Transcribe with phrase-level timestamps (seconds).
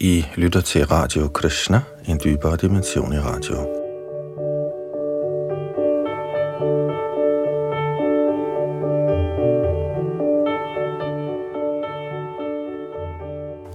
[0.00, 3.56] I lytter til Radio Krishna, en dybere dimension i radio.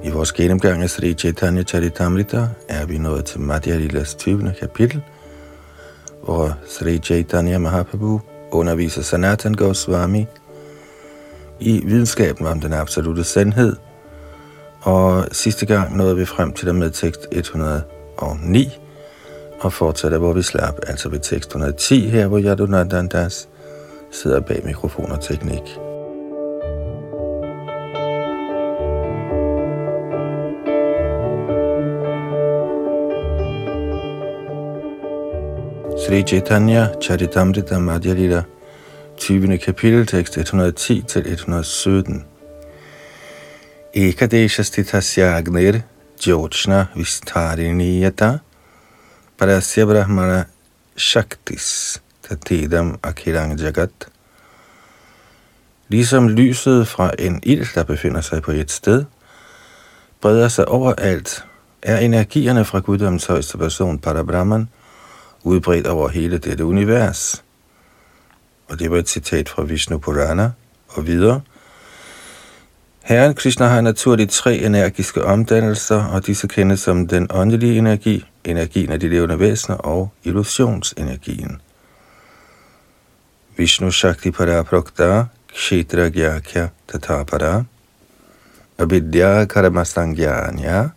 [0.04, 4.54] I vores gennemgang af Sri Chaitanya Charitamrita er vi nået til Madhya Lilas 20.
[4.60, 5.02] kapitel,
[6.24, 8.22] hvor Sri Chaitanya Mahaprabhu
[8.52, 10.26] underviser Sanatan Goswami
[11.60, 13.76] i videnskaben om den absolute sandhed–
[14.84, 18.80] og sidste gang nåede vi frem til der med tekst 109,
[19.60, 23.50] og fortsætter, hvor vi slap, altså ved tekst 110 her, hvor Yadunandandas
[24.12, 25.80] sidder bag mikrofon og teknik.
[36.08, 38.44] Sri Chaitanya Charitamrita Madhya Lila,
[39.18, 39.58] 20.
[39.58, 42.26] kapitel, tekst 110 til 117.
[43.95, 45.81] एकदेशस्थितस्य अग्निर्
[46.23, 48.31] ज्योत्स्ना विस्तारिणीयता
[49.39, 50.47] parasya brahmana
[50.97, 54.09] shaktis tatidam akirang jagat.
[55.89, 59.05] Ligesom lyset fra en ild, der befinder sig på et sted,
[60.21, 61.45] breder sig overalt,
[61.83, 64.69] er energierne fra guddommens højeste person, Parabrahman,
[65.43, 67.45] udbredt over hele dette univers.
[68.69, 70.51] Og det var et citat fra Vishnu Purana,
[70.89, 71.49] og videre –
[73.04, 78.92] Herren Krishna har naturligt tre energiske omdannelser, og disse kendes som den åndelige energi, energien
[78.92, 81.62] af de levende væsener og illusionsenergien.
[83.58, 87.64] Vishnu Shakti Prokta Kshetra Gyakya Tatapara
[88.78, 90.90] Abhidya Karamastangyanya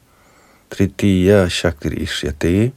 [0.70, 2.72] Tritiya Shakti Ishyate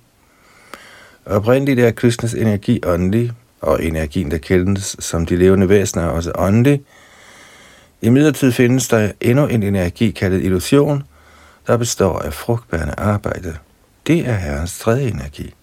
[1.25, 6.31] Oprindeligt er Krishnas energi åndelig, og energien, der kendes som de levende væsener, er også
[6.35, 6.81] åndelig,
[8.01, 11.03] i midlertid findes der endnu en energi kaldet illusion,
[11.67, 13.57] der består af frugtbærende arbejde.
[14.07, 15.53] Det er Herrens tredje energi.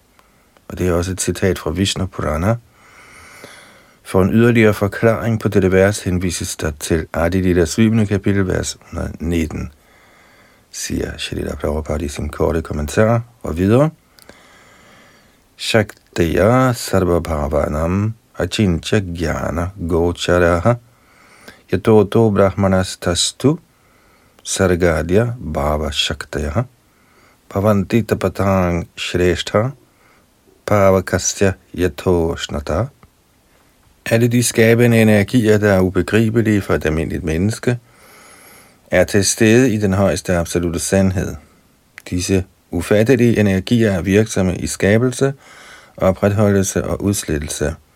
[0.67, 2.55] Og det er også et citat fra Vishnu Purana.
[4.03, 8.05] For en yderligere forklaring på dette vers henvises der til Adilita 7.
[8.05, 9.71] kapitel, vers 119,
[10.71, 13.89] siger Shalila Prabhupada i sin korte kommentar og videre.
[15.57, 20.73] Shaktiya sarvabhavanam achincha jnana gocharaha–
[21.71, 23.59] yatoto brahmanastastu
[24.43, 26.65] sargadya bhava shaktaya
[27.49, 29.73] bhavanti tapatang shreshtha
[30.65, 32.87] pavakasya yatoshnata.
[34.05, 37.79] Alle de skabende energier, der er ubegribelige for et almindeligt menneske,
[38.91, 41.35] er til stede i den højeste absolute sandhed.
[42.09, 45.33] Disse ufattelige energier er virksomme i skabelse,
[45.97, 47.75] opretholdelse og udslettelse–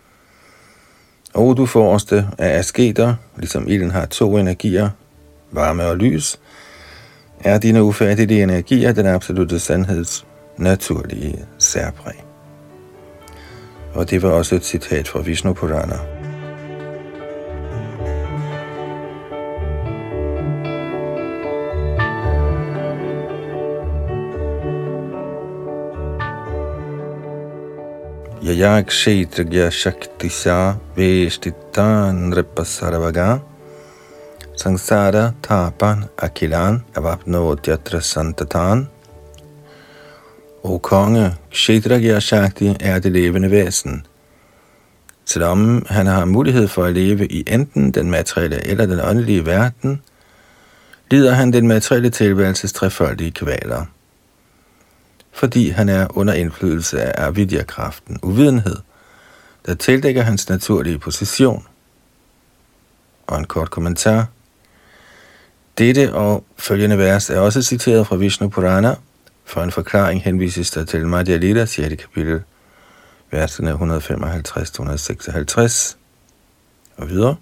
[1.34, 4.88] og du forreste af asketer, ligesom ilden har to energier,
[5.50, 6.40] varme og lys,
[7.40, 10.26] er dine ufattelige energier den absolute sandheds
[10.56, 12.24] naturlige særpræg.
[13.94, 16.21] Og det var også et citat fra Vishnu Purana.
[28.42, 33.40] Yaya Kshetragya Shaktisa Veshtitan Nripasaravaga
[34.56, 38.88] Sangsara Tapan Akilan Avapnodyatra Santatan
[40.64, 44.06] O konge, Kshetragya Shakti er det levende væsen.
[45.24, 50.02] Selvom han har mulighed for at leve i enten den materielle eller den åndelige verden,
[51.10, 53.86] lider han den materielle tilværelses trefoldige kvaler
[55.32, 58.76] fordi han er under indflydelse af avidya-kraften, uvidenhed,
[59.66, 61.66] der tildækker hans naturlige position.
[63.26, 64.26] Og en kort kommentar.
[65.78, 68.94] Dette og følgende vers er også citeret fra Vishnu Purana.
[69.44, 72.02] For en forklaring henvises der til Madhya Lila, 6.
[72.02, 72.42] kapitel,
[73.30, 73.76] versene 155-156
[76.96, 77.36] og videre.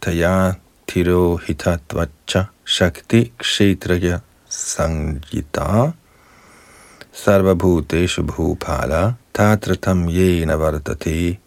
[0.00, 0.52] Taya
[0.88, 5.92] tiro hitatvacha shakti kshetraya sanjita
[7.18, 11.38] sarvabhuteshu bhupala tatratam yena vartate.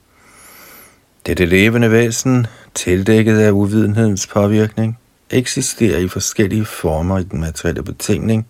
[1.25, 4.97] det levende væsen, tildækket af uvidenhedens påvirkning,
[5.29, 8.47] eksisterer i forskellige former i den materielle betingning.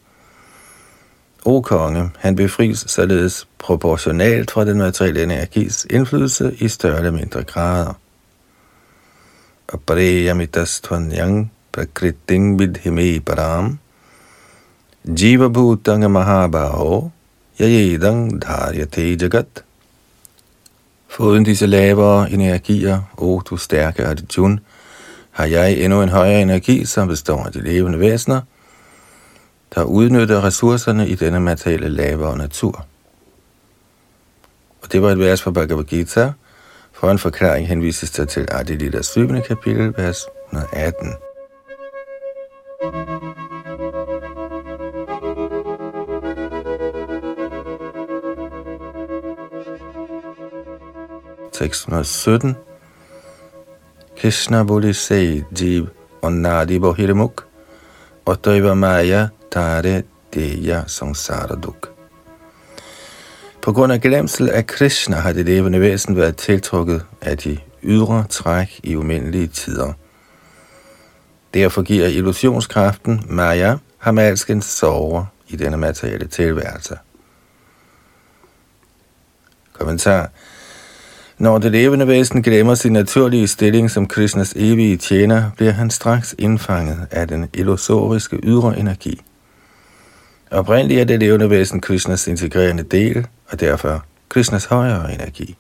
[1.46, 7.44] O konge, han befries således proportionalt fra den materielle energis indflydelse i større eller mindre
[7.44, 7.94] grader.
[9.74, 13.78] Apreyamitas tvanyang prakriting vidhime param–
[15.08, 17.10] Jiva Bhutanga Mahabaho
[17.60, 19.64] Yayedang Dharyate Jagat.
[21.08, 24.60] Foruden disse lavere energier, o du stærke Arjun,
[25.32, 28.42] har jeg endnu en højere energi, som består af de levende væsener.
[29.76, 32.86] der udnytter ressourcerne i denne materielle lavere natur.
[34.82, 36.32] Og det var et vers fra Bhagavad Gita.
[36.92, 39.28] For en forklaring henvises der til Adilita 7.
[39.42, 41.14] kapitel, vers 118.
[42.82, 43.41] Tekst
[51.54, 52.56] 117
[54.18, 55.88] Krishna Bodhi Se Jeev
[56.22, 57.48] Onnadi Bohirimuk
[58.26, 60.04] Ottaiva Maya Tare
[60.34, 61.92] Deya Samsara Duk.
[63.62, 68.26] På grund af glemsel af Krishna har det levende væsen været tiltrukket af de ydre
[68.30, 69.94] træk i umindelige tider.
[71.54, 76.98] Derfor giver illusionskraften Maya ham alskens sover i denne materielle tilværelse.
[79.74, 80.30] Kommentar
[81.42, 86.36] når det levende væsen glemmer sin naturlige stilling som Krishnas evige tjener, bliver han straks
[86.40, 89.22] indfanget af den illusoriske ydre energi.
[90.52, 95.56] Oprindeligt er det levende væsen Krishnas integrerende del, og derfor Krishnas højere energi.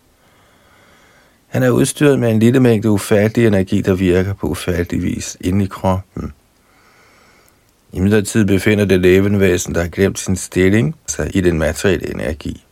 [1.48, 5.66] Han er udstyret med en lille mængde ufattelig energi, der virker på ufattelig vis inde
[5.66, 6.34] i kroppen.
[7.94, 12.12] I midlertid befinder det levende væsen, der har glemt sin stilling, sig i den materielle
[12.12, 12.66] energi.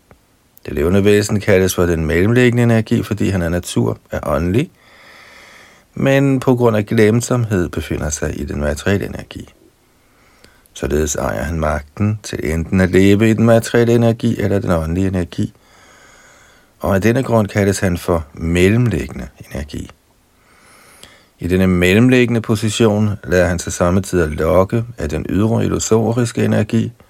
[0.70, 4.72] Det levende væsen kaldes for den mellemliggende energi, fordi han er natur, er åndelig,
[5.94, 9.50] men på grund af glemsomhed befinder sig i den materielle energi.
[10.74, 15.08] Således ejer han magten til enten at leve i den materielle energi eller den åndelige
[15.08, 15.54] energi,
[16.80, 19.90] og af denne grund kaldes han for mellemliggende energi.
[21.40, 26.92] I denne mellemliggende position lader han sig samtidig lokke af den ydre illusoriske energi–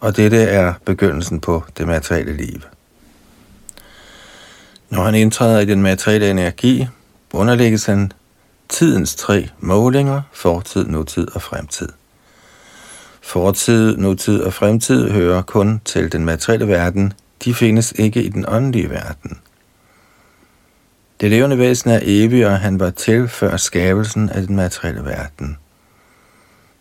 [0.00, 2.60] og dette er begyndelsen på det materielle liv.
[4.90, 6.86] Når han indtræder i den materielle energi,
[7.32, 8.12] underlægges han
[8.68, 11.88] tidens tre målinger, fortid, nutid og fremtid.
[13.22, 17.12] Fortid, nutid og fremtid hører kun til den materielle verden,
[17.44, 19.38] de findes ikke i den åndelige verden.
[21.20, 25.58] Det levende væsen er evig, og han var til før skabelsen af den materielle verden.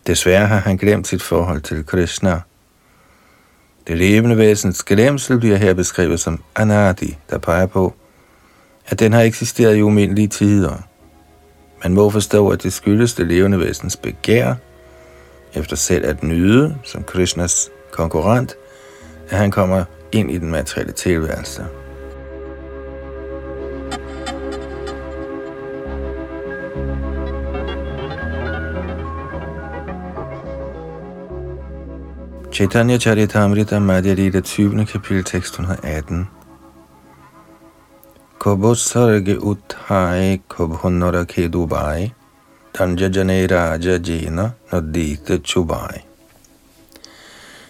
[0.08, 2.42] Desværre har han glemt sit forhold til Krishna–
[3.88, 7.94] det levende væsens glemsel bliver her beskrevet som anadi, der peger på,
[8.88, 10.76] at den har eksisteret i umindelige tider.
[11.84, 14.54] Man må forstå, at det skyldes det levende væsens begær,
[15.54, 18.56] efter selv at nyde, som Krishnas konkurrent,
[19.30, 21.66] at han kommer ind i den materielle tilværelse.
[32.56, 34.86] Chaitanya Charitamrita Madhya det 20.
[34.86, 36.28] kapitel tekst 118.
[38.40, 42.12] Kobo sarge uthai kobhunora kedubai
[42.74, 46.02] dubai, raja jena nadite chubai.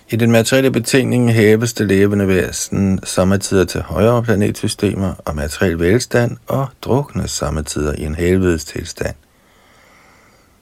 [0.09, 6.37] I den materielle betingning hæves det levende væsen samtidig til højere planetsystemer og materiel velstand
[6.47, 9.15] og druknes samtidig i en helvedes tilstand.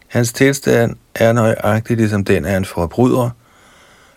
[0.08, 3.30] Hans tilstand er nøjagtig ligesom den af en forbryder–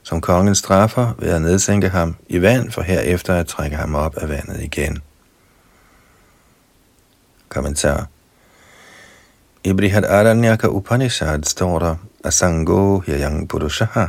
[0.06, 4.16] som kongen straffer ved at nedsænke ham i vand, for herefter at trække ham op
[4.16, 4.98] af vandet igen.
[7.48, 8.06] Kommentar
[9.64, 14.06] I Brihad Aranyaka Upanishad står der, Asango Hyayang Purushaha.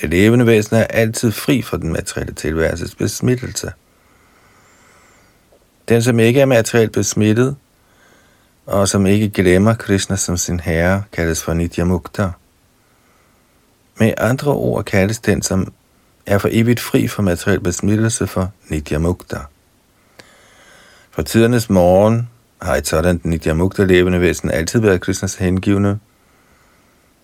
[0.00, 3.72] Det levende væsen er altid fri for den materielle tilværelses besmittelse.
[5.88, 7.56] Den, som ikke er materielt besmittet,
[8.66, 12.30] og som ikke glemmer Krishna som sin herre, kaldes for Nityamukta.
[13.98, 15.72] Med andre ord kaldes den, som
[16.26, 19.38] er for evigt fri for materiel besmittelse for Nityamukta.
[21.10, 22.28] For tidernes morgen
[22.62, 25.98] har et sådan Nityamukta levende væsen altid været Krishnas hengivne,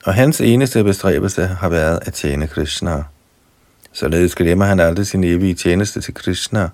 [0.05, 3.05] og hans eneste bestræbelse har været at tjene Krishna.
[3.93, 6.69] Således glemmer han aldrig sin evige tjeneste til Krishna.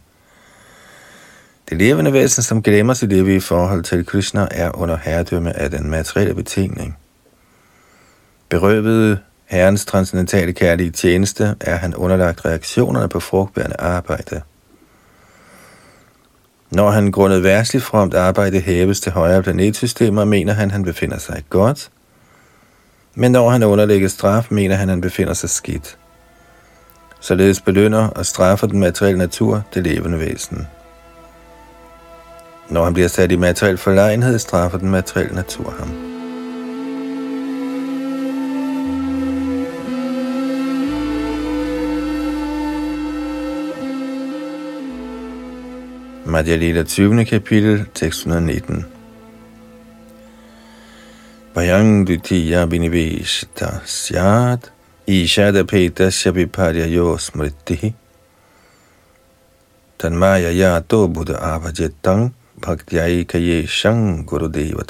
[1.68, 5.90] Det levende væsen, som glemmer sit evige forhold til Krishna, er under herredømme af den
[5.90, 6.98] materielle betingning.
[8.48, 14.42] Berøvede Herrens transcendentale kærlige tjeneste er han underlagt reaktionerne på frugtbærende arbejde.
[16.70, 21.42] Når han grundet værtsligt fromt arbejde hæves til højere planetsystemer, mener han, han befinder sig
[21.50, 21.90] godt.
[23.14, 25.98] Men når han underlægger straf, mener han, han befinder sig skidt.
[27.20, 30.66] Således belønner og straffer den materielle natur det levende væsen.
[32.68, 36.05] Når han bliver sat i materiel forlegenhed, straffer den materielle natur ham.
[46.36, 47.24] Madhya Lila 20.
[47.24, 48.84] kapitel, tekst 119.
[51.54, 54.68] Vayang dutiya biniveshta syat
[55.08, 57.94] Ishadapetasya viparyayo smritihi
[59.96, 64.84] Tanmaya yato buddha avajetang bhaktyai kaye shang gurudeva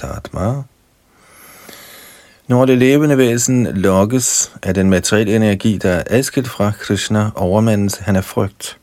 [2.49, 7.97] når det levende væsen lokkes af den materielle energi, der er adskilt fra Krishna, overmandes
[7.97, 8.79] han af frygt.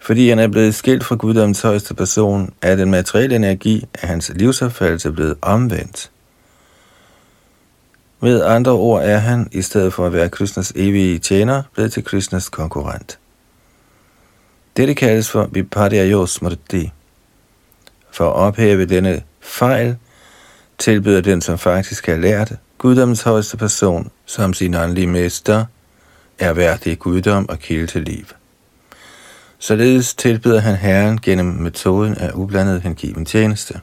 [0.00, 4.32] Fordi han er blevet skilt fra guddoms højeste person, er den materielle energi af hans
[4.34, 6.10] livsopfattelse blevet omvendt.
[8.20, 12.04] Med andre ord er han, i stedet for at være Krishnas evige tjener, blevet til
[12.04, 13.18] Krishnas konkurrent.
[14.76, 16.92] Dette kaldes for Vipadya Smriti.
[18.10, 19.96] For at ophæve denne fejl,
[20.78, 25.64] tilbyder den, som faktisk har lært guddommens højeste person som sin åndelige mester,
[26.38, 28.24] er værdig guddom og kilde til liv.
[29.58, 33.80] Således tilbyder han Herren gennem metoden af ublandet hengiven tjeneste.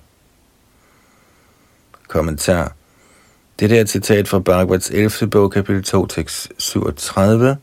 [2.08, 2.76] Kommentar
[3.60, 5.30] det er et citat fra Bhagavats 11.
[5.30, 7.58] bog, kapitel 2, tekst 37.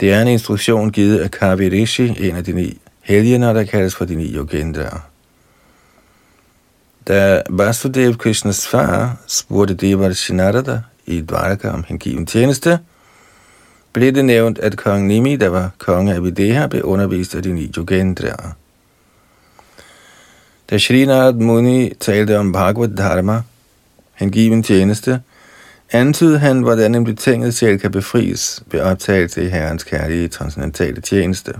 [0.00, 3.94] Det er en instruktion givet af Kavi Rishi, en af de ni helgener, der kaldes
[3.94, 5.00] for de ni yogendraer.
[7.08, 12.78] Da Vasudev Krishnas far spurgte Devar Shinarada i Dvaraka om hengiven tjeneste,
[13.92, 17.52] blev det nævnt, at kong Nimi, der var konge af Videha, blev undervist af de
[17.52, 18.56] ni yogendraer.
[20.70, 23.42] Da Srinad Muni talte om Bhagavad Dharma,
[24.14, 25.20] hengiven tjeneste,
[25.92, 31.54] antydede han, hvordan en betinget sjæl kan befries ved optagelse i Herrens kærlige transcendentale tjeneste.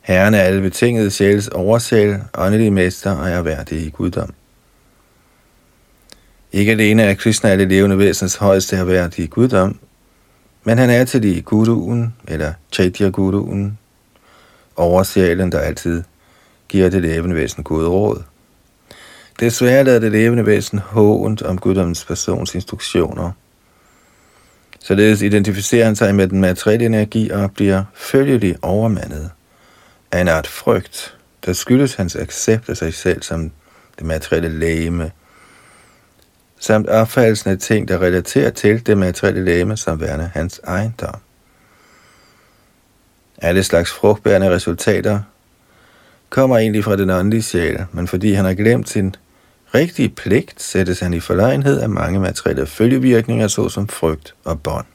[0.00, 4.34] Herren er alle betingede sjæls oversæl, åndelige mester og er værdig i guddom.
[6.52, 9.78] Ikke alene er Krishna alle levende væsens højeste og værdige guddom,
[10.66, 13.78] men han er til de guruen, eller chaitya-guruen,
[14.76, 16.02] oversjælen, der altid
[16.68, 18.22] giver det levende væsen gode råd.
[19.40, 23.30] Desværre lader det levende væsen hånd om guddommens persons instruktioner.
[24.80, 29.30] Således identificerer han sig med den materielle energi og bliver følgelig overmandet
[30.12, 33.50] af en art frygt, der skyldes hans accept af sig selv som
[33.98, 35.10] det materielle lægeme,
[36.60, 41.20] samt opfattelsen af ting, der relaterer til det materielle lægeme som værende hans ejendom.
[43.38, 45.20] Alle slags frugtbærende resultater
[46.30, 49.14] kommer egentlig fra den åndelige sjæl, men fordi han har glemt sin
[49.74, 54.86] rigtige pligt, sættes han i forlegenhed af mange materielle følgevirkninger, såsom frygt og bånd.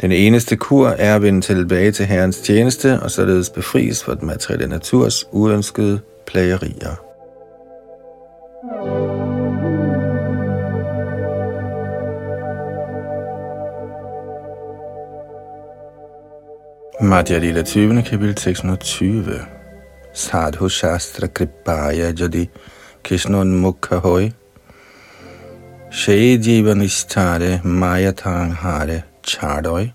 [0.00, 4.26] Den eneste kur er at vende tilbage til Herrens tjeneste og således befries for den
[4.26, 6.96] materielle naturs uønskede plagerier.
[17.00, 18.02] Madhya Lila 20.
[18.02, 19.46] kapitel 620
[20.14, 22.48] Sadhu Shastra Kripaya Jadi
[23.04, 24.32] Kishnun Mukha Hoy.
[25.90, 26.74] Shade Jiva
[27.64, 29.88] Mayatang Hare Chardoy.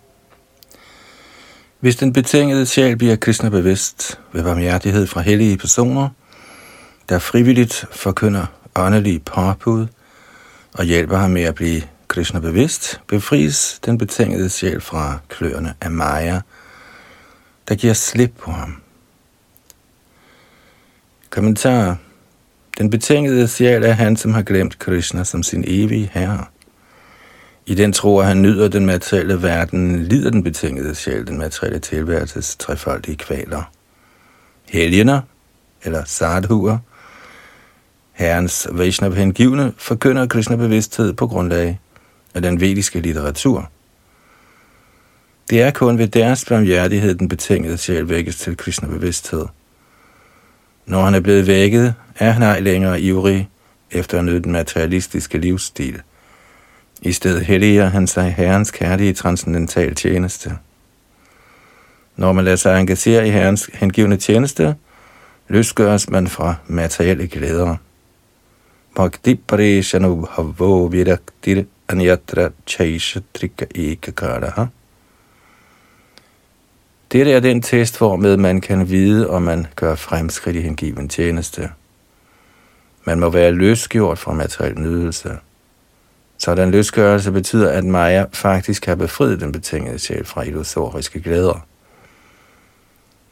[1.79, 6.10] Hvis den betingede sjæl bliver Krishna bevidst ved barmhjertighed fra hellige personer,
[7.10, 9.88] der frivilligt forkynder åndelige påbud
[10.74, 15.91] og hjælper ham med at blive Krishna bevidst, befries den betingede sjæl fra kløerne af
[15.91, 16.41] Maya,
[17.69, 18.81] der giver slip på ham.
[21.29, 21.97] Kommentar.
[22.77, 26.45] Den betingede sjæl er han, som har glemt Krishna som sin evige herre.
[27.65, 31.79] I den tro, at han nyder den materielle verden, lider den betingede sjæl den materielle
[31.79, 33.71] tilværelses trefoldige kvaler.
[34.69, 35.21] Helgener,
[35.83, 36.77] eller sadhuer,
[38.11, 41.79] herrens Vaishnav hengivne, forkynder Krishna bevidsthed på grundlag
[42.33, 43.69] af den vediske litteratur.
[45.51, 49.46] Det er kun ved deres barmhjertighed, den betingede sjæl vækkes til kristne bevidsthed.
[50.86, 53.50] Når han er blevet vækket, er han ej længere ivrig
[53.91, 56.01] efter at nyde den materialistiske livsstil–
[57.01, 60.58] i stedet helliger han sig Herrens kærlige transcendental tjeneste.
[62.15, 64.75] Når man lader sig engagere i Herrens hengivende tjeneste,
[65.48, 67.75] løsgøres man fra materielle glæder.
[68.96, 74.65] Bhakti parishanu havo viraktir anyatra chaisha trika ekakaraha.
[77.11, 81.69] Dette er den test, hvormed man kan vide, om man gør fremskridt i hengiven tjeneste.
[83.03, 85.37] Man må være løsgjort fra materiel nydelse.
[86.37, 91.65] Sådan løsgørelse betyder, at Maja faktisk har befriet den betingede sjæl fra illusoriske glæder.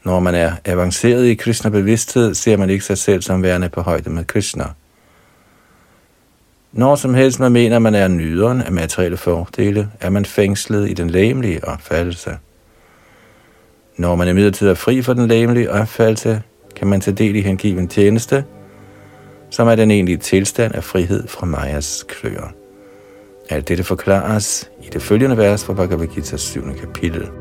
[0.04, 3.80] Når man er avanceret i Krishna bevidsthed, ser man ikke sig selv som værende på
[3.80, 4.64] højde med Krishna.
[6.72, 10.94] Når som helst man mener, man er nyderen af materielle fordele, er man fængslet i
[10.94, 12.38] den læmelige opfattelse.
[13.96, 16.42] Når man imidlertid er fri for den læmelige opfattelse,
[16.76, 18.44] kan man tage del i hengiven tjeneste,
[19.50, 22.52] som er den egentlige tilstand af frihed fra Majas kløer.
[23.48, 26.62] Alt dette forklares i det følgende vers fra Bhagavad Gita 7.
[26.80, 27.39] kapitel.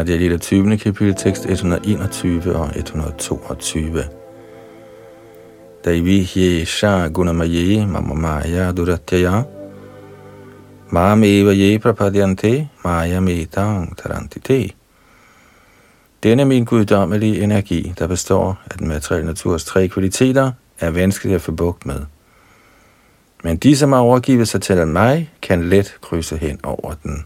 [0.00, 0.78] Madhya Lila 20.
[0.78, 4.04] kapitel, tekst 121 og 122.
[5.84, 9.42] Daivi Yesha Gunamaye Mamamaya Duratyaya
[10.90, 14.72] Mam eva ye prapadyante maya metang tarantite.
[16.22, 21.42] Denne min guddommelige energi, der består af den materielle naturs tre kvaliteter, er vanskelig at
[21.42, 22.00] få bugt med.
[23.44, 27.24] Men de, som har overgivet sig til mig, kan let krydse hen over den.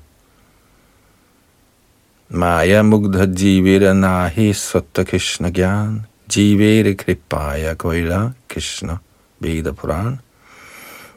[2.35, 8.99] Maya mugdha jivira nahi satta krishna gyan, jivere kripaya koila krishna
[9.41, 10.21] veda puran.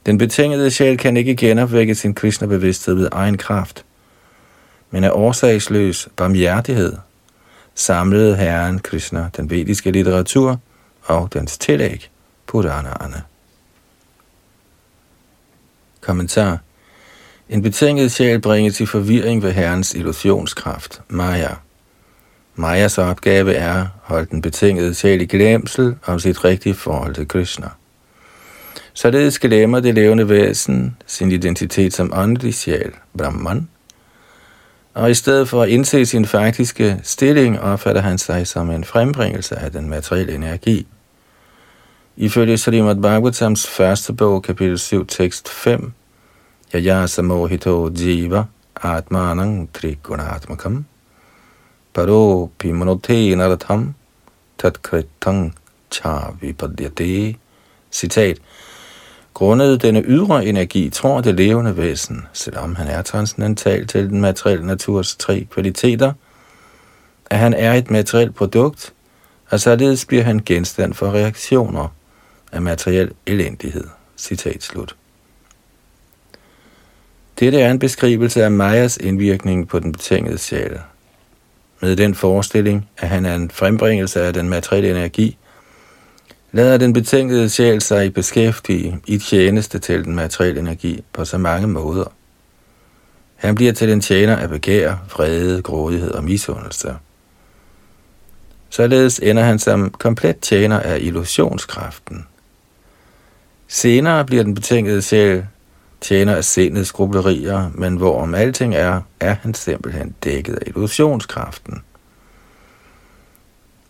[0.06, 3.86] Den betingede sjæl kan ikke genopvække sin Krishna-bevidsthed ved egen kraft,
[4.92, 6.98] men af årsagsløs barmhjertighed
[7.76, 10.60] samlede Herren Krishna den vediske litteratur
[11.04, 12.10] og dens tillæg,
[12.48, 13.24] Puranerne.
[16.02, 16.60] Kommentar
[17.50, 21.50] en betinget sjæl bringes i forvirring ved Herrens illusionskraft, Maya.
[22.56, 27.28] Mayas opgave er at holde den betingede sjæl i glemsel om sit rigtige forhold til
[27.28, 27.68] Krishna.
[28.94, 33.68] Således glemmer det levende væsen sin identitet som åndelig sjæl, Brahman,
[34.94, 39.56] og i stedet for at indse sin faktiske stilling, opfatter han sig som en frembringelse
[39.56, 40.88] af den materielle energi.
[42.18, 45.94] Ifølge Srimad Bhagavatams første bog, kapitel 7, tekst 5,
[46.74, 48.46] Yaya samohito jiva
[48.76, 50.84] atmanang trigunatmakam
[51.94, 53.94] paro pimanote naratham
[54.58, 55.54] tatkritang
[55.90, 57.38] cha vipadyate.
[57.92, 58.38] Citat.
[59.34, 64.68] Grundet denne ydre energi tror det levende væsen, selvom han er transcendental til den materielle
[64.68, 66.14] naturs tre kvaliteter,
[67.30, 68.94] at han er et materielt produkt,
[69.50, 71.88] og således bliver han genstand for reaktioner
[72.52, 73.88] af materiel elendighed.
[74.18, 74.96] Citat slut.
[77.40, 80.80] Dette er en beskrivelse af Majas indvirkning på den betingede sjæl.
[81.82, 85.38] Med den forestilling, at han er en frembringelse af den materielle energi,
[86.52, 91.68] lader den betingede sjæl sig beskæftige i tjeneste til den materielle energi på så mange
[91.68, 92.14] måder.
[93.36, 96.96] Han bliver til en tjener af begær, vrede, grådighed og misundelse.
[98.70, 102.26] Således ender han som komplet tjener af illusionskraften.
[103.68, 105.46] Senere bliver den betingede sjæl
[106.02, 111.82] tjener af sindets grublerier, men hvor om alting er, er han simpelthen dækket af illusionskraften.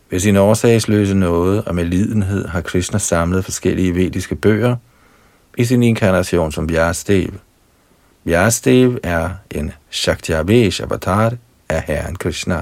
[0.10, 4.76] Ved sin årsagsløse nåde og med lidenhed har Krishna samlet forskellige vediske bøger
[5.58, 7.30] i sin inkarnation som Vyastev.
[8.24, 11.34] Vyastev er en Shaktiavesh avatar
[11.70, 12.62] af Herren Krishna.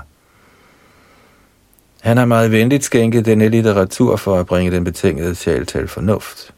[2.02, 6.55] Han har meget venligt skænket denne litteratur for at bringe den betingede sjæl til fornuft.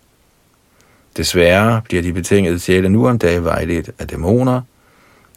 [1.17, 4.61] Desværre bliver de betingede sjæle nu om dagen vejledt af dæmoner,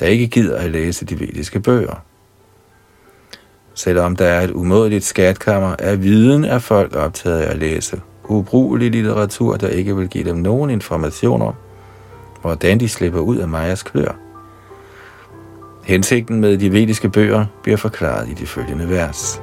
[0.01, 2.03] der ikke gider at læse de vediske bøger.
[3.75, 8.91] Selvom der er et umådeligt skatkammer af viden, er folk optaget af at læse ubrugelig
[8.91, 11.53] litteratur, der ikke vil give dem nogen informationer,
[12.41, 14.17] hvordan de slipper ud af Majas klør.
[15.85, 19.41] Hensigten med de vediske bøger bliver forklaret i de følgende vers.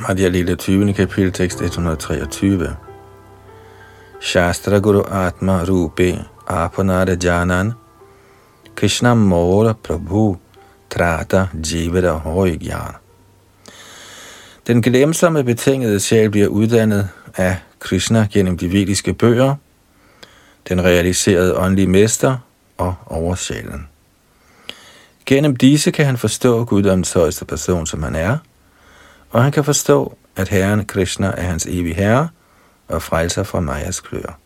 [0.00, 0.92] Madhya Lila 20.
[0.92, 2.76] kapitel, tekst 123.
[4.20, 7.72] Shastra Guru Atma Rupe Apanara Janan
[8.74, 10.38] Krishna Mora Prabhu
[10.90, 12.94] Trata Jivada Hoigyan.
[14.66, 19.54] Den glemsomme betingede sjæl bliver uddannet af Krishna gennem de vediske bøger,
[20.68, 22.36] den realiserede åndelige mester
[22.78, 23.88] og oversjælen.
[25.26, 28.38] Gennem disse kan han forstå guddoms højeste person, som han er–
[29.30, 32.28] og han kan forstå, at Herren Krishna er hans evige herre
[32.88, 34.38] og frelser fra Majas klør.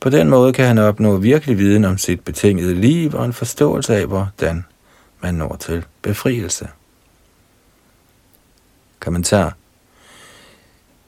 [0.00, 3.96] På den måde kan han opnå virkelig viden om sit betingede liv og en forståelse
[3.96, 4.64] af, hvordan
[5.20, 6.68] man når til befrielse.
[9.00, 9.56] Kommentar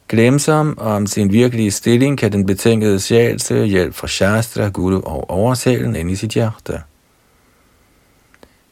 [0.09, 5.31] Glemsom om sin virkelige stilling kan den betingede sjæl søge hjælp fra Shastra, Guru og
[5.31, 6.83] oversælen ind i sit hjerte.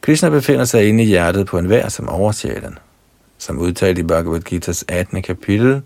[0.01, 2.77] Krishna befinder sig inde i hjertet på enhver som oversjælen
[3.41, 5.21] som udtalt i Bhagavad Gita's 18.
[5.21, 5.81] kapitel.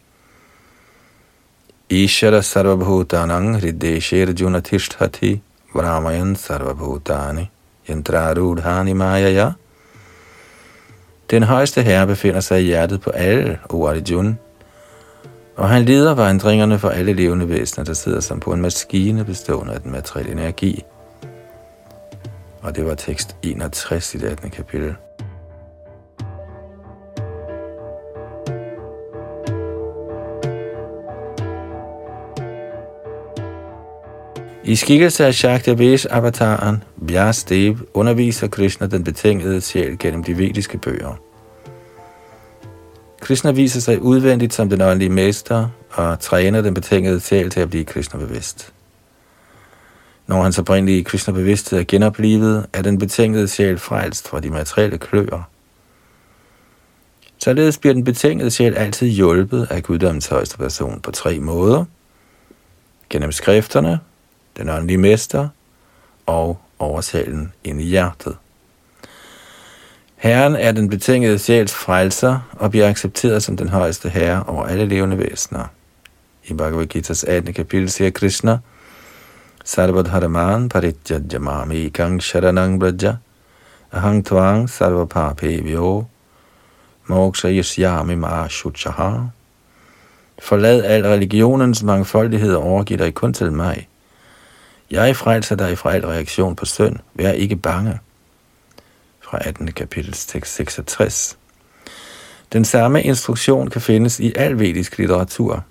[1.90, 5.42] Ishara sarvabhutanang hrideshir junatishthati
[5.74, 7.50] vramayan sarvabhutani
[7.90, 9.52] yantrarudhani mayaya.
[11.32, 14.36] Den højeste herre befinder sig i hjertet på alle, o Arjuna.
[15.56, 19.74] Og han leder vandringerne for alle levende væsener, der sidder som på en maskine bestående
[19.74, 20.84] af den materielle energi.
[22.62, 24.50] Og det var tekst 61 i det 18.
[24.50, 24.96] kapitel.
[34.68, 35.70] I skikkelse af Shakti
[36.10, 41.20] avataren, Vyasdev, underviser Krishna den betingede sjæl gennem de vediske bøger.
[43.20, 47.70] Krishna viser sig udvendigt som den åndelige mester og træner den betingede sjæl til at
[47.70, 48.74] blive Krishna bevidst.
[50.28, 54.98] Når hans oprindelige Krishna bevidsthed er genoplivet, er den betingede sjæl frelst fra de materielle
[54.98, 55.50] kløer.
[57.38, 61.86] Således bliver den betingede sjæl altid hjulpet af guddommens højeste person på tre måder.
[63.10, 64.00] Gennem skrifterne,
[64.58, 65.48] den åndelige mester
[66.26, 68.38] og oversalen ind i hjertet.
[70.16, 74.86] Herren er den betingede sjæls frelser og bliver accepteret som den højeste herre over alle
[74.86, 75.66] levende væsener.
[76.44, 77.54] I Bhagavad Gita's 18.
[77.54, 78.58] kapitel siger Krishna,
[79.66, 83.16] Sarvadharaman paritjajamami kang sharanang braja
[83.92, 86.06] ahang tvang sarvapapevyo
[87.08, 89.30] moksha yashyami ma shuchaha.
[90.40, 93.88] Forlad al religionens mangfoldighed og overgiv dig kun til mig.
[94.92, 96.96] Jeg frelser dig fra al reaktion på synd.
[97.14, 98.00] Vær ikke bange.
[99.22, 99.72] Fra 18.
[99.72, 101.38] kapitel tekst 66.
[102.54, 105.64] Den samme instruktion kan findes i al vedisk litteratur.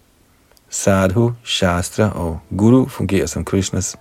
[0.68, 3.96] Sadhu, Shastra og Guru fungerer som Krishnas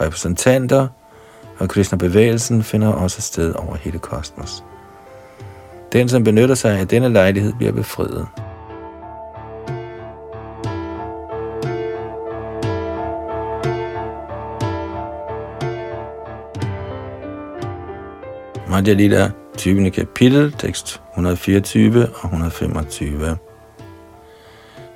[0.00, 0.88] repræsentanter,
[1.58, 4.64] og Krishna-bevægelsen finder også sted over hele kosmos.
[5.92, 8.26] Den, som benytter sig af denne lejlighed, bliver befriet.
[18.74, 19.90] Madhya Lila, 20.
[19.90, 23.36] kapitel, tekst 124 og 125.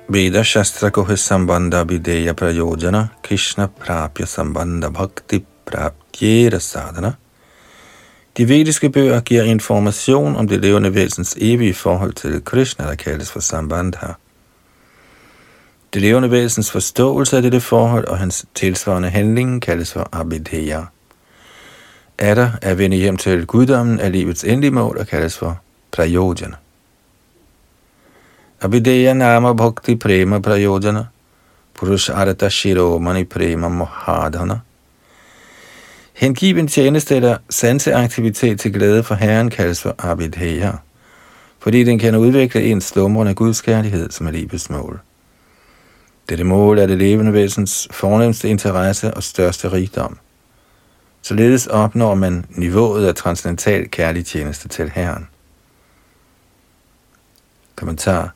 [0.09, 7.11] Veda Shastra Kohe Sambandha Videya Prayojana Krishna Prapya Sambandha Bhakti Praptyera Sadhana
[8.37, 13.31] De vediske bøger giver information om det levende væsens evige forhold til Krishna, der kaldes
[13.31, 14.07] for Sambandha.
[15.93, 20.81] Det levende væsens forståelse af dette forhold og hans tilsvarende handling kaldes for Abhideya
[22.19, 25.59] er der at vende hjem til guddommen er livets endelige mål og kaldes for
[25.91, 26.55] prajodjana.
[28.61, 31.05] Abideya nama bhakti prema prayojana,
[32.13, 34.59] arata shiromani prema mohadana.
[36.13, 40.71] Hengiven tjeneste eller sanseaktivitet til glæde for Herren kaldes for Abhideya,
[41.59, 44.99] fordi den kan udvikle en slumrende gudskærlighed, som er livets mål.
[46.29, 50.17] Dette mål er det levende væsens fornemmeste interesse og største rigdom–
[51.21, 55.27] Således opnår man niveauet af transcendental kærlig tjeneste til Herren.
[57.75, 58.33] Kommentar.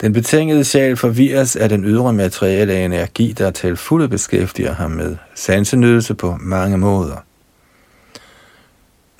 [0.00, 5.16] Den betingede sjæl forvirres af den ydre materielle energi, der til fulde beskæftiger ham med
[5.34, 7.16] sansenydelse på mange måder.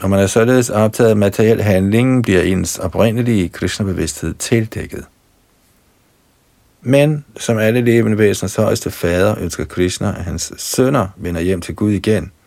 [0.01, 5.05] Når man er således optaget af materiel handling, bliver ens oprindelige Krishna-bevidsthed tildækket.
[6.81, 11.75] Men som alle levende væseners højeste fader ønsker Krishna, at hans sønner vender hjem til
[11.75, 12.33] Gud igen–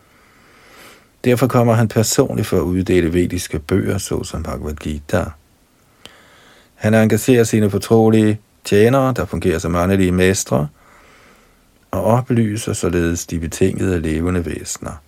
[1.26, 5.24] Derfor kommer han personligt for at uddele vediske bøger, såsom Bhagavad Gita.
[6.74, 10.68] Han engagerer sine fortrolige tjenere, der fungerer som åndelige mestre,
[11.90, 15.02] og oplyser således de betingede levende væsener.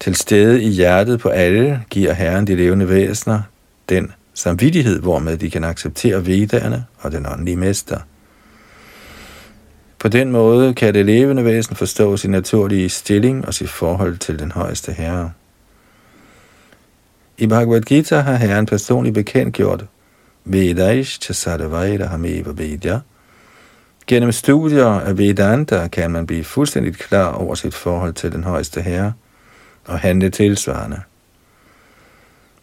[0.00, 3.42] Til stede i hjertet på alle giver Herren de levende væsener
[3.88, 7.98] den samvittighed, hvormed de kan acceptere vedderne og den åndelige mester–
[9.98, 14.38] på den måde kan det levende væsen forstå sin naturlige stilling og sit forhold til
[14.38, 15.32] den højeste herre.
[17.38, 19.84] I Bhagavad Gita har herren personligt bekendtgjort
[20.44, 23.00] Vedaish Chasadavaida Hameva Vedya.
[24.06, 28.82] Gennem studier af Vedanta kan man blive fuldstændig klar over sit forhold til den højeste
[28.82, 29.12] herre
[29.84, 31.00] og handle tilsvarende.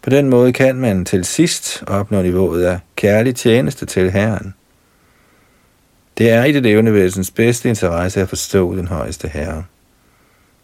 [0.01, 4.53] På den måde kan man til sidst opnå niveauet af kærlig tjeneste til Herren.
[6.17, 9.63] Det er i det levende væsens bedste interesse at forstå den højeste herre.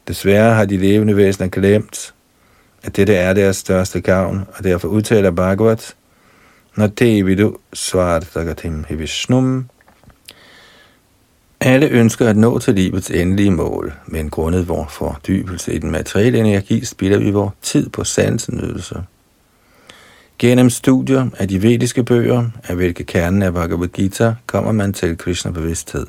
[0.07, 2.13] Desværre har de levende væsener glemt,
[2.83, 5.95] at dette er deres største gavn, og derfor udtaler Bhagavat,
[6.75, 9.69] når det vidu svartagatim hivishnum.
[11.59, 16.39] Alle ønsker at nå til livets endelige mål, men grundet vores fordybelse i den materielle
[16.39, 19.03] energi spilder vi vores tid på sansenydelse.
[20.39, 25.17] Gennem studier af de vediske bøger, af hvilke kernen af Bhagavad Gita, kommer man til
[25.17, 26.05] Krishna-bevidsthed.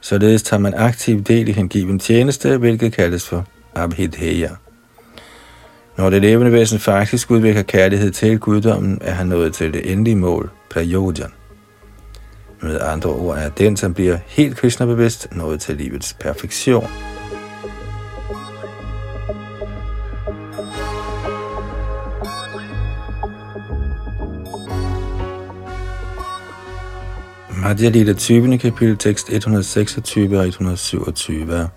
[0.00, 4.50] Således tager man aktiv del i hengiven tjeneste, hvilket kaldes for Abhidheya.
[5.96, 10.16] Når det levende væsen faktisk udvikler kærlighed til guddommen, er han nået til det endelige
[10.16, 11.30] mål, periodian.
[12.62, 16.86] Med andre ord er den, som bliver helt kristnebevidst, nået til livets perfektion.
[27.60, 28.58] Madhya Lila 20.
[28.58, 31.68] kapitel, tekst 126 og 127.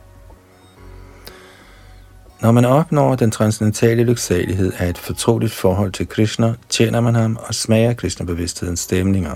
[2.41, 7.37] Når man opnår den transcendentale lyksalighed af et fortroligt forhold til Krishna, tjener man ham
[7.47, 9.35] og smager Krishna-bevidsthedens stemninger.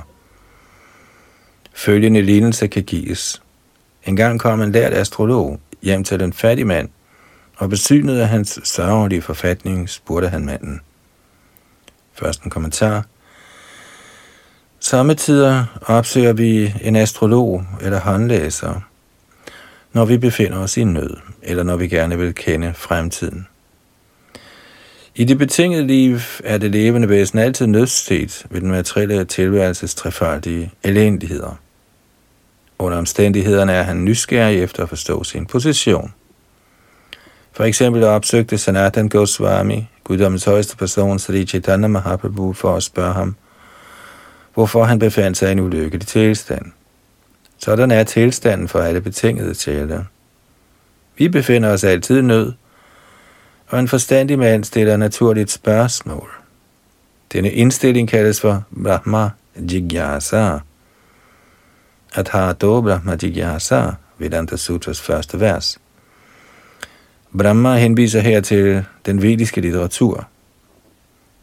[1.74, 3.42] Følgende lignelse kan gives.
[4.06, 6.90] En gang kom en lært astrolog hjem til den fattige mand,
[7.58, 10.82] og besynet af hans sørgelige forfatning spurgte han manden.
[12.14, 13.06] Først en kommentar–
[14.80, 18.82] Samtidig opsøger vi en astrolog eller håndlæser,
[19.94, 23.48] når vi befinder os i nød, eller når vi gerne vil kende fremtiden.
[25.16, 30.72] I det betingede liv er det levende væsen altid nødstet ved den materielle tilværelses trefaldige
[30.84, 31.60] elendigheder.
[32.80, 36.14] Under omstændighederne er han nysgerrig efter at forstå sin position.
[37.52, 43.36] For eksempel opsøgte Sanatan Goswami, guddommens højeste person, Sri Chaitanya Mahaprabhu, for at spørge ham–
[44.58, 46.66] hvorfor han befandt sig i en ulykkelig tilstand.
[47.58, 50.06] Sådan er tilstanden for alle betingede sjæle.
[51.18, 52.54] Vi befinder os altid i nød,
[53.68, 56.30] og en forstandig mand stiller naturligt spørgsmål.
[57.34, 59.30] Denne indstilling kaldes for Brahma
[59.72, 60.58] Jigyasa.
[62.16, 65.80] At har do Brahma Jigyasa, Vedanta Sutras første vers.
[67.38, 70.28] Brahma henviser her til den vediske litteratur–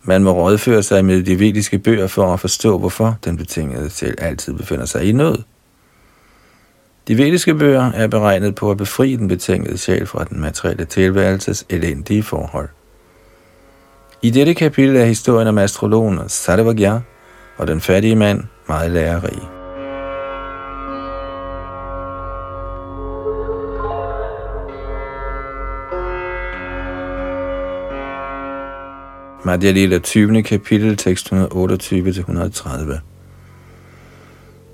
[0.04, 4.14] man må rådføre sig med de vediske bøger for at forstå, hvorfor den betingede selv
[4.18, 5.38] altid befinder sig i nød.
[7.08, 11.66] De vediske bøger er beregnet på at befri den betingede sjæl fra den materielle tilværelses
[11.68, 12.68] elendige forhold.
[14.22, 17.00] I dette kapitel er historien om astrologen Sarvagya
[17.56, 19.53] og den fattige mand meget lærerig.
[29.46, 30.42] Madhya Lila 20.
[30.42, 32.98] kapitel, tekst 128-130.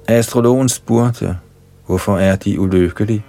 [0.09, 1.39] Astrologen spurgte,
[1.87, 3.25] hvorfor er de ulykkelige?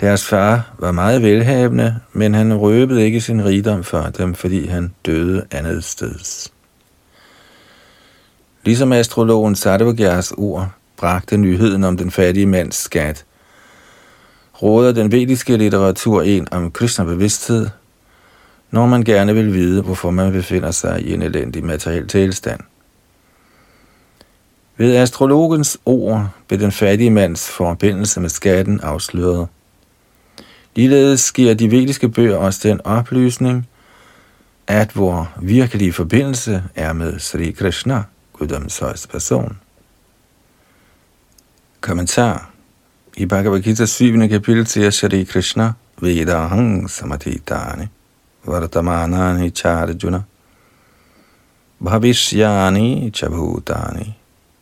[0.00, 4.94] Deres far var meget velhavende, men han røbede ikke sin rigdom for dem, fordi han
[5.06, 6.52] døde andet steds.
[8.64, 13.24] Ligesom astrologen Sadhvagyas ord bragte nyheden om den fattige mands skat,
[14.62, 17.68] råder den vediske litteratur en om Krishna-bevidsthed,
[18.70, 22.60] når man gerne vil vide, hvorfor man befinder sig i en elendig materiel tilstand.
[24.76, 29.48] Ved astrologens ord blev den fattige mands forbindelse med skatten afsløret.
[30.74, 33.68] Ligeledes giver de vediske bøger os den oplysning,
[34.66, 38.02] at vor virkelige forbindelse er med Sri Krishna,
[38.32, 39.58] guddommens højeste person.
[41.80, 42.50] Kommentar
[43.16, 44.28] I Bhagavad Gita 7.
[44.28, 46.90] kapitel siger Sri Krishna, Vedahang
[48.46, 48.70] Samatitani.
[48.70, 50.24] Vartamanani charjuna
[51.82, 54.14] Bhavishyani chabhutani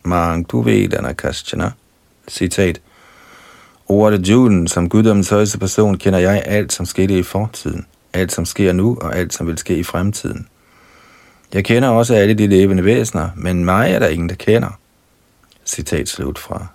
[0.03, 1.73] Mang tu vedana kaschana
[2.27, 2.81] Citat
[3.87, 8.45] Ordet julen som guddommens højeste person kender jeg alt, som skete i fortiden, alt, som
[8.45, 10.47] sker nu, og alt, som vil ske i fremtiden.
[11.53, 14.79] Jeg kender også alle de levende væsener, men mig er der ingen, der kender.
[15.65, 16.67] Citat slut fra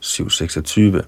[0.00, 1.02] 726.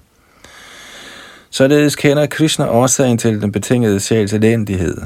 [1.49, 5.01] Således kender Krishna årsagen til den betingede sjæls elendighed,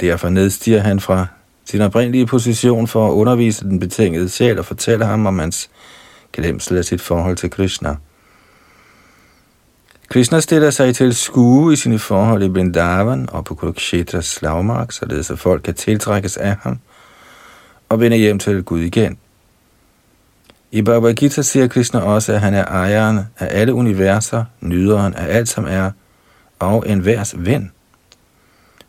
[0.00, 1.26] Derfor nedstiger han fra
[1.64, 5.70] sin oprindelige position for at undervise den betingede sjæl og fortælle ham om hans
[6.32, 7.96] glemsel af sit forhold til Krishna.
[10.08, 15.30] Krishna stiller sig til skue i sine forhold i Vrindavan og på Kurukshetras slagmark, således
[15.30, 16.78] at folk kan tiltrækkes af ham
[17.88, 19.18] og vende hjem til Gud igen.
[20.70, 25.36] I Bhagavad Gita siger Krishna også, at han er ejeren af alle universer, nyderen af
[25.36, 25.90] alt, som er,
[26.58, 27.72] og en ven–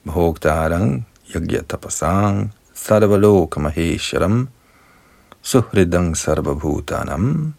[0.06, 4.48] bhoktarang yagyatapasang sarvalokamahesharam
[5.42, 7.54] suhridang sarvabhutanam.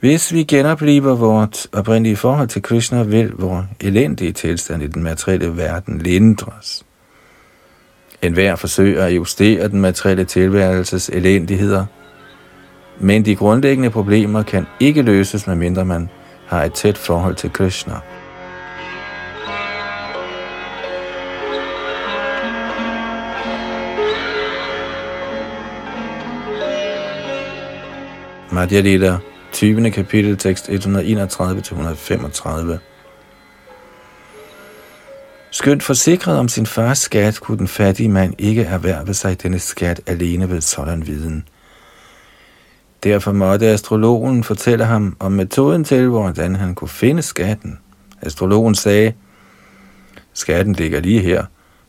[0.00, 5.56] Hvis vi genopliver vort oprindelige forhold til Krishna, vil vores elendige tilstand i den materielle
[5.56, 6.84] verden lindres.
[8.22, 11.86] En hver forsøger at justere den materielle tilværelses elendigheder,
[13.00, 16.08] men de grundlæggende problemer kan ikke løses, medmindre man
[16.46, 17.94] har et tæt forhold til Krishna.
[28.52, 29.18] Madhya Lita,
[29.52, 29.90] 20.
[29.90, 30.72] kapitel, tekst 131-135.
[35.50, 40.00] Skønt forsikret om sin fars skat, kunne den fattige mand ikke erhverve sig denne skat
[40.06, 41.48] alene ved sådan viden.
[43.04, 47.78] Derfor måtte astrologen fortælle ham om metoden til, hvordan han kunne finde skatten.
[48.22, 49.12] Astrologen sagde,
[50.32, 51.44] skatten ligger lige her,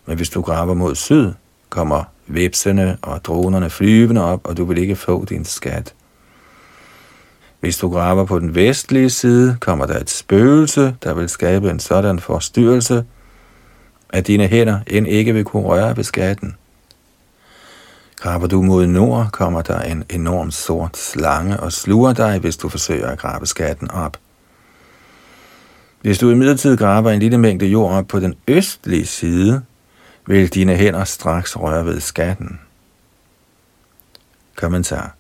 [0.06, 1.32] men hvis du graver mod syd,
[1.70, 5.94] kommer vepsene og dronerne flyvende op, og du vil ikke få din skat.
[7.60, 11.80] Hvis du graver på den vestlige side, kommer der et spøgelse, der vil skabe en
[11.80, 13.06] sådan forstyrrelse,
[14.10, 16.56] at dine hænder end ikke vil kunne røre ved skatten.
[18.16, 22.70] Graver du mod nord, kommer der en enorm sort slange og sluger dig, hvis du
[22.70, 24.18] forsøger at grave skatten op.
[26.02, 29.62] Hvis du imidlertid graver en lille mængde jord op på den østlige side,
[30.28, 32.60] vil dine hænder straks røre ved skatten.
[34.56, 35.19] Kommentar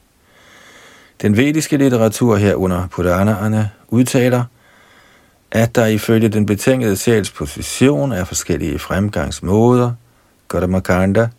[1.21, 4.43] den vediske litteratur herunder Puranaerne udtaler,
[5.51, 9.91] at der ifølge den betingede sjæls position er forskellige fremgangsmåder,
[10.47, 11.29] Gadamakanda,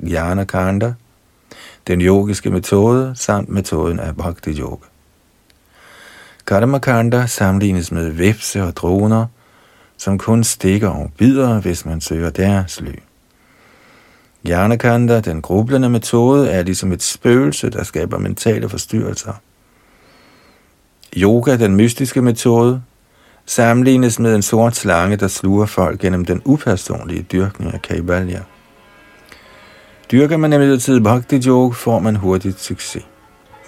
[0.49, 0.95] Kanda,
[1.87, 4.87] den yogiske metode samt metoden af Bhakti Yoga.
[6.79, 9.27] Kanda sammenlignes med vepse og droner,
[9.97, 12.95] som kun stikker og bider, hvis man søger deres ly.
[14.45, 19.33] Hjernekanda, den grublende metode, er ligesom et spøgelse, der skaber mentale forstyrrelser.
[21.17, 22.83] Yoga, den mystiske metode,
[23.47, 28.41] sammenlignes med en sort slange, der sluger folk gennem den upersonlige dyrkning af kaivalya.
[30.13, 33.07] Dyrker man imidlertid bhakti yoga, får man hurtigt succes.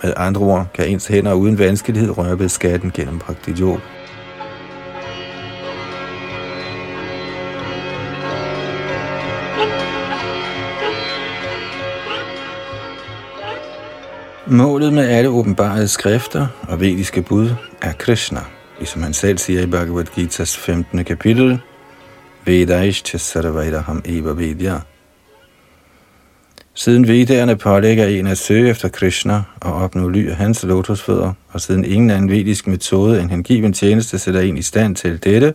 [0.02, 3.80] Med andre ord kan ens hænder uden vanskelighed røre ved skatten gennem bhakti yoga.
[14.52, 17.50] Målet med alle åbenbarede skrifter og vediske bud
[17.82, 18.40] er Krishna,
[18.78, 21.04] ligesom han selv siger i Bhagavad Gita's 15.
[21.04, 21.60] kapitel,
[22.44, 24.78] Vedaish Sarvaidaham Eva Vedya.
[26.74, 31.60] Siden vedderne pålægger en at søge efter Krishna og opnå ly af hans lotusfødder, og
[31.60, 35.54] siden ingen anden vedisk metode end hengiven tjeneste sætter en i stand til dette,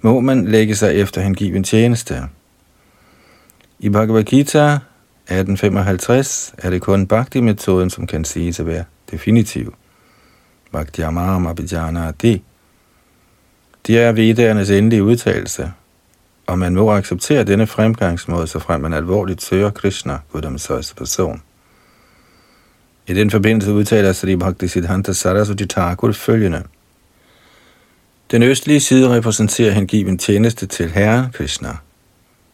[0.00, 2.22] må man lægge sig efter hengiven tjeneste.
[3.78, 4.78] I Bhagavad Gita
[5.30, 9.74] 1855 er det kun Bhakti-metoden, som kan siges at være definitiv.
[10.72, 12.42] Bhakti Amam Abhijana Adi.
[13.86, 15.72] Det er vedernes endelige udtalelse,
[16.46, 21.42] og man må acceptere denne fremgangsmåde, så frem man alvorligt søger Krishna, Guddoms højeste person.
[23.06, 26.62] I den forbindelse udtaler Sri Bhakti Siddhanta Saraswati Thakur følgende.
[28.30, 31.76] Den østlige side repræsenterer hengiven tjeneste til Herren Krishna–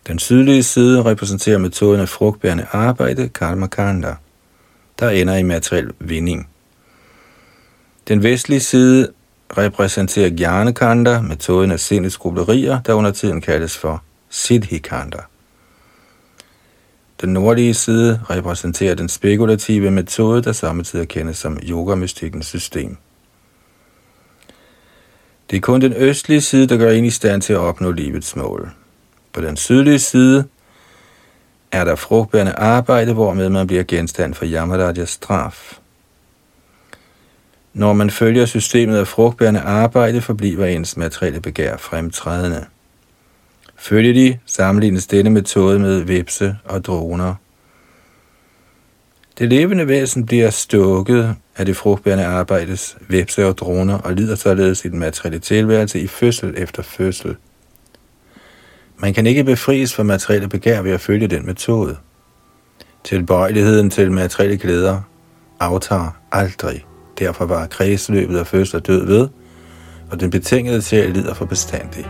[0.06, 4.14] den sydlige side repræsenterer metoden af frugtbærende arbejde, karma kanda,
[4.98, 6.48] der ender i materiel vinding.
[8.08, 9.08] Den vestlige side
[9.58, 15.18] repræsenterer Gyanakanda, metoden af sindets grublerier, der under tiden kaldes for Siddhikanda.
[17.20, 22.96] Den nordlige side repræsenterer den spekulative metode, der samtidig kendes som yogamystikkens system.
[25.50, 28.36] Det er kun den østlige side, der gør en i stand til at opnå livets
[28.36, 28.72] mål.
[29.36, 30.44] På den sydlige side
[31.72, 35.78] er der frugtbærende arbejde, hvormed man bliver genstand for Yamarajas straf.
[37.74, 42.64] Når man følger systemet af frugtbærende arbejde, forbliver ens materielle begær fremtrædende.
[43.76, 47.34] Følger de, sammenlignes denne metode med vipse og droner.
[49.38, 54.84] Det levende væsen bliver stukket af det frugtbærende arbejdes vipse og droner og lider således
[54.84, 57.36] i den materielle tilværelse i fødsel efter fødsel–
[58.98, 61.96] man kan ikke befries fra materielle begær ved at følge den metode.
[63.04, 65.00] Tilbøjeligheden til materielle glæder
[65.60, 66.84] aftager aldrig.
[67.18, 69.28] Derfor var kredsløbet af fødsel og død ved,
[70.10, 72.06] og den betingede sjæl lider for bestandig.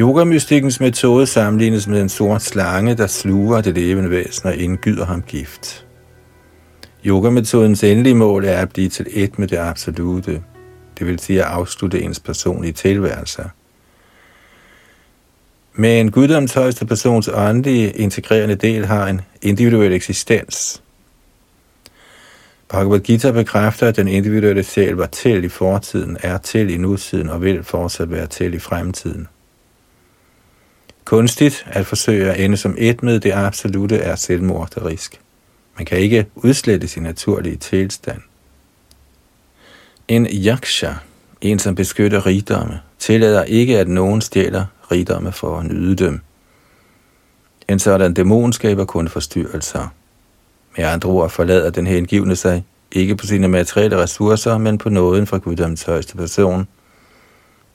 [0.00, 5.22] Yogamystikkens metode sammenlignes med en sort slange, der sluger det levende væsen og indgyder ham
[5.22, 5.81] gift.
[7.06, 10.42] Yogametodens endelige mål er at blive til et med det absolute,
[10.98, 13.44] det vil sige at afslutte ens personlige tilværelse.
[15.74, 20.82] Men guddoms højeste persons åndelige integrerende del har en individuel eksistens.
[22.68, 27.28] Bhagavad Gita bekræfter, at den individuelle sjæl var til i fortiden, er til i nutiden
[27.28, 29.28] og vil fortsat være til i fremtiden.
[31.04, 35.20] Kunstigt at forsøge at ende som et med det absolute er selvmorderisk.
[35.76, 38.20] Man kan ikke udslette sin naturlige tilstand.
[40.08, 40.92] En yaksha,
[41.40, 46.20] en som beskytter rigdomme, tillader ikke, at nogen stjæler rigdomme for at nyde dem.
[47.68, 49.88] En sådan dæmon skaber kun forstyrrelser.
[50.76, 55.26] Med andre ord forlader den hengivne sig ikke på sine materielle ressourcer, men på nåden
[55.26, 56.68] fra Guddoms højeste person.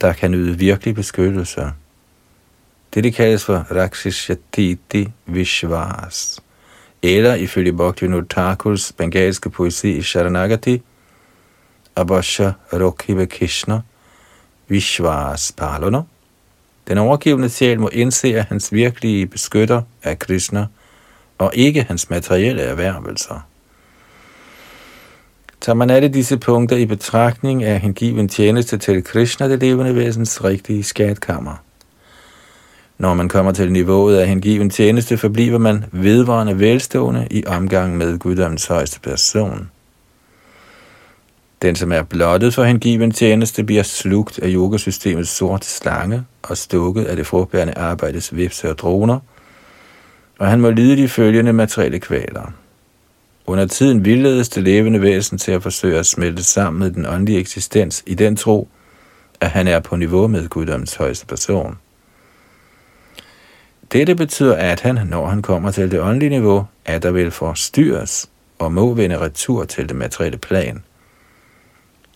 [0.00, 1.72] der kan yde virkelig beskyttelse.
[2.94, 6.40] Det kaldes for Rakshashatiti Vishwas.
[7.02, 10.82] Eller ifølge Bhaktivinoda Thakurs bengalske poesi i Sharanagati,
[11.96, 13.80] Abhasha Rokhiva Krishna
[14.68, 16.02] Vishwas Palana.
[16.88, 20.66] Den overgivende sjæl må indse, at hans virkelige beskytter er Krishna,
[21.38, 23.46] og ikke hans materielle erhvervelser.
[25.60, 30.44] Tager man alle disse punkter i betragtning af hengiven tjeneste til Krishna, det levende væsens
[30.44, 31.67] rigtige skatkammer.
[32.98, 38.18] Når man kommer til niveauet af hengiven tjeneste, forbliver man vedvarende velstående i omgang med
[38.18, 39.70] guddommens højeste person.
[41.62, 47.04] Den, som er blottet for hengiven tjeneste, bliver slugt af yogasystemets sorte slange og stukket
[47.04, 49.18] af det frugtbærende arbejdes vipse og droner,
[50.38, 52.52] og han må lide de følgende materielle kvaler.
[53.46, 57.38] Under tiden vildledes det levende væsen til at forsøge at smelte sammen med den åndelige
[57.38, 58.68] eksistens i den tro,
[59.40, 61.78] at han er på niveau med guddommens højeste person.
[63.92, 68.30] Dette betyder, at han, når han kommer til det åndelige niveau, at der vil forstyrres
[68.58, 70.82] og må vende retur til det materielle plan.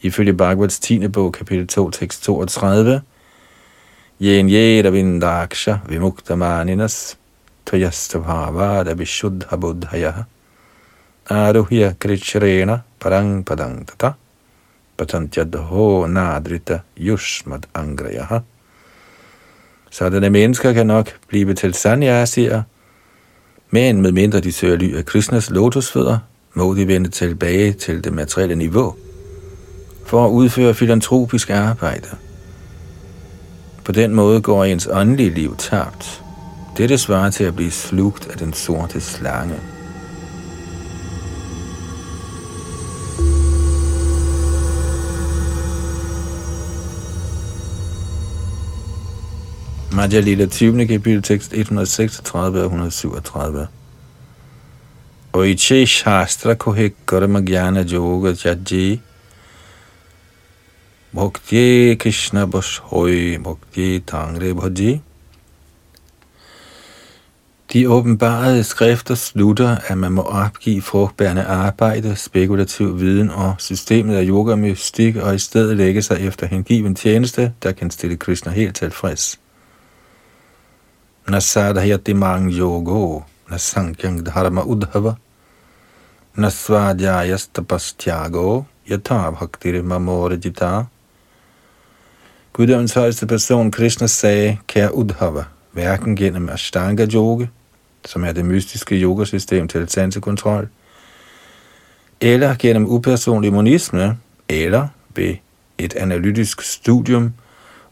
[0.03, 1.09] Ifølge Bhagavats 10.
[1.09, 3.01] bog, kapitel 2, tekst 32,
[4.23, 7.17] Yen yeda vindaksha vimuktamaninas
[7.67, 10.13] tvayastabhavada vishuddha buddhaya
[11.27, 14.15] aruhya krichrena parang padang tata
[14.97, 18.43] patantyadho nadrita yushmad angrayaha.
[19.93, 22.63] Sådanne mennesker kan nok blive til sanyasier,
[23.71, 26.19] men med mindre de søger ly af Krishnas lotusfødder,
[26.55, 28.95] må de vende tilbage til det materielle niveau
[30.07, 32.09] for at udføre filantropisk arbejde.
[33.85, 36.23] På den måde går ens åndelige liv tabt.
[36.77, 39.57] Dette svarer til at blive slugt af den sorte slange.
[49.93, 50.87] Madhya Lila 20.
[50.87, 53.67] kapitel tekst 136 og 137.
[55.33, 59.01] Oiche Shastra Kohe Karma Gyana Yoga Jadji
[61.15, 62.47] Bhakti Krishna
[62.83, 65.01] Hoi Bhakti Tangre Bhaji
[67.73, 74.25] de åbenbarede skrifter slutter, at man må opgive frugtbærende arbejde, spekulativ viden og systemet af
[74.29, 78.77] yoga mystik og i stedet lægge sig efter hengiven tjeneste, der kan stille Krishna helt
[78.77, 79.42] tilfreds.
[81.27, 85.17] Nasadhayati mang yogo, nasankyang dharma udhava,
[86.37, 90.87] nasvadhyayas tapastyago, yatha bhaktir mamorajita.
[92.53, 97.47] Guddoms højeste person Krishna sagde, kære Udhava, hverken gennem Ashtanga Yoga,
[98.05, 100.69] som er det mystiske yogasystem til sansekontrol,
[102.21, 104.19] eller gennem upersonlig monisme,
[104.49, 105.35] eller ved
[105.79, 107.33] et analytisk studium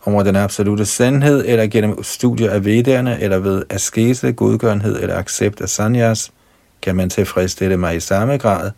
[0.05, 5.61] over den absolute sandhed, eller gennem studier af vedderne, eller ved askese, godgørenhed eller accept
[5.61, 6.33] af sanyas,
[6.83, 8.71] kan man tilfredsstille mig i samme grad,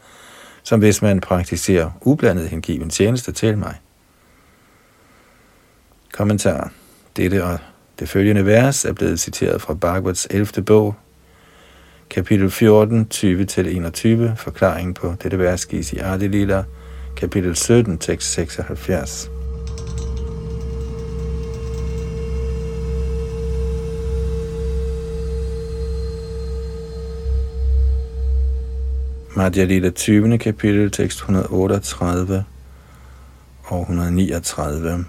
[0.62, 3.74] som hvis man praktiserer ublandet hengiven tjeneste til mig.
[6.12, 6.72] Kommentar.
[7.16, 7.58] Dette og
[7.98, 10.62] det følgende vers er blevet citeret fra Bhagavats 11.
[10.62, 10.94] bog,
[12.10, 14.34] kapitel 14, 20-21.
[14.36, 16.64] Forklaring på dette vers gives i Adi Lila,
[17.16, 19.31] kapitel 17, tekst 76.
[29.34, 30.38] Madhya Lila 20.
[30.38, 32.44] kapitel, tekst 138
[33.64, 35.04] og 139.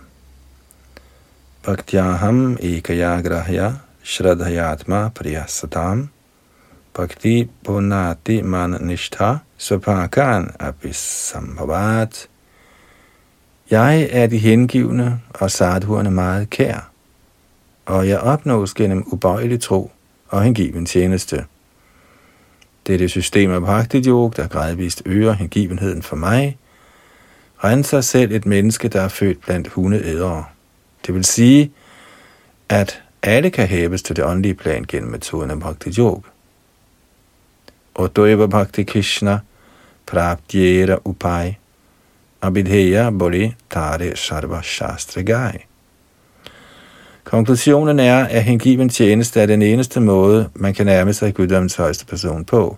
[1.63, 3.71] Bhaktyaham ekayagrahya
[4.03, 6.07] shradhayatma priyasatam
[6.95, 12.27] bhakti punati man nishtha svapakan abhisambhavat.
[13.71, 16.91] Jeg er de hengivne og sadhuerne meget kær,
[17.85, 19.91] og jeg opnås gennem ubøjelig tro
[20.29, 21.45] og hengiven tjeneste.
[22.87, 26.57] Det er system af bhakti yog, der gradvist øger hengivenheden for mig,
[27.63, 30.45] renser selv et menneske, der er født blandt hundeædere.
[31.07, 31.71] Det vil sige,
[32.69, 36.29] at alle kan hæves til det åndelige plan gennem metoden af bhakti yoga.
[37.95, 39.39] Og Doeva Bhakti Krishna
[40.05, 41.53] Praptyera Upai
[42.41, 45.65] Abhidheya Boli Tare Sarva Shastra Gai.
[47.23, 52.05] Konklusionen er, at hengiven tjeneste er den eneste måde, man kan nærme sig guddommens højeste
[52.05, 52.77] person på.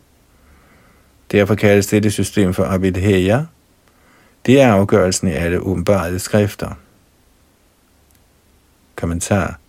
[1.32, 3.46] Derfor kaldes dette system for Abhidheya.
[4.46, 6.78] Det er afgørelsen i alle åbenbare skrifter.
[8.96, 9.60] Kommentar.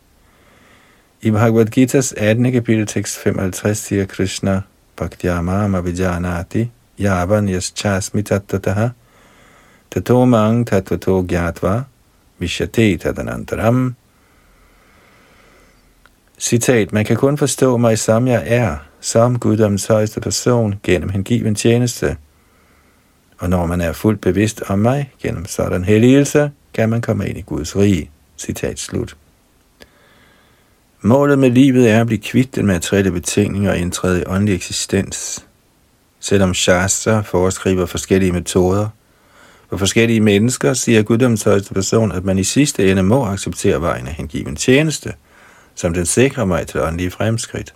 [1.22, 2.52] I Bhagavad Gita's 18.
[2.52, 4.60] kapitel tekst 55 siger Krishna,
[4.96, 6.70] Bhaktyamama vijanati
[7.00, 8.88] yavan yaschasmi tattataha
[9.90, 11.82] tato mang tattvato gyatva
[12.38, 13.94] vishate tadanantaram.
[16.38, 21.54] Citat, man kan kun forstå mig som jeg er, som guddoms højeste person, gennem hengiven
[21.54, 22.16] tjeneste.
[23.38, 27.38] Og når man er fuldt bevidst om mig, gennem sådan helligelse, kan man komme ind
[27.38, 28.10] i Guds rige.
[28.38, 29.16] Citat slut.
[31.00, 35.44] Målet med livet er at blive kvitt den materielle betingning og indtræde i åndelig eksistens.
[36.20, 38.88] Selvom Shastra foreskriver forskellige metoder,
[39.70, 44.06] for forskellige mennesker siger guddoms højeste person, at man i sidste ende må acceptere vejen
[44.06, 45.12] af hengiven tjeneste,
[45.76, 47.74] som den sikrer mig til åndelige fremskridt.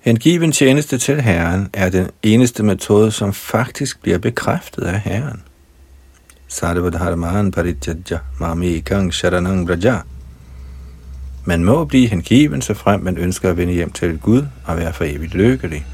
[0.00, 5.42] Hengiven tjeneste til Herren er den eneste metode, som faktisk bliver bekræftet af Herren.
[6.48, 9.98] Sarvadharman Parityajya mami kang sharanang braja.
[11.44, 14.92] Man må blive hengiven, så frem man ønsker at vende hjem til Gud og være
[14.92, 15.86] for evigt lykkelig.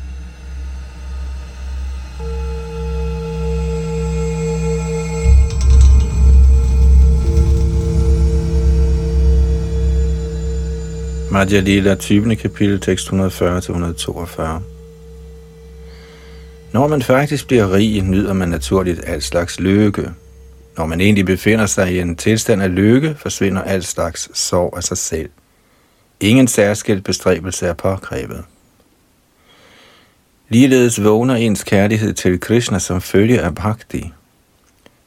[11.31, 12.37] Madhya Lila, 20.
[12.37, 13.13] kapitel, tekst 140-142.
[16.73, 20.11] Når man faktisk bliver rig, nyder man naturligt al slags lykke.
[20.77, 24.83] Når man egentlig befinder sig i en tilstand af lykke, forsvinder al slags sorg af
[24.83, 25.31] sig selv.
[26.21, 28.45] Ingen særskilt bestræbelse er påkrævet.
[30.49, 34.13] Ligeledes vågner ens kærlighed til Krishna som følge af bhakti.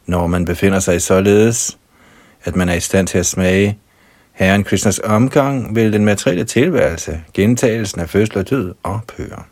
[0.06, 1.78] Når man befinder sig således,
[2.44, 3.78] at man er i stand til at smage
[4.42, 9.44] Herren Krishnas omgang vil den materielle tilværelse, gentagelsen af fødsel og død, ophøre.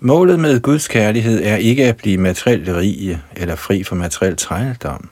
[0.00, 5.10] Målet med Guds kærlighed er ikke at blive materielt rige eller fri for materiel trældom.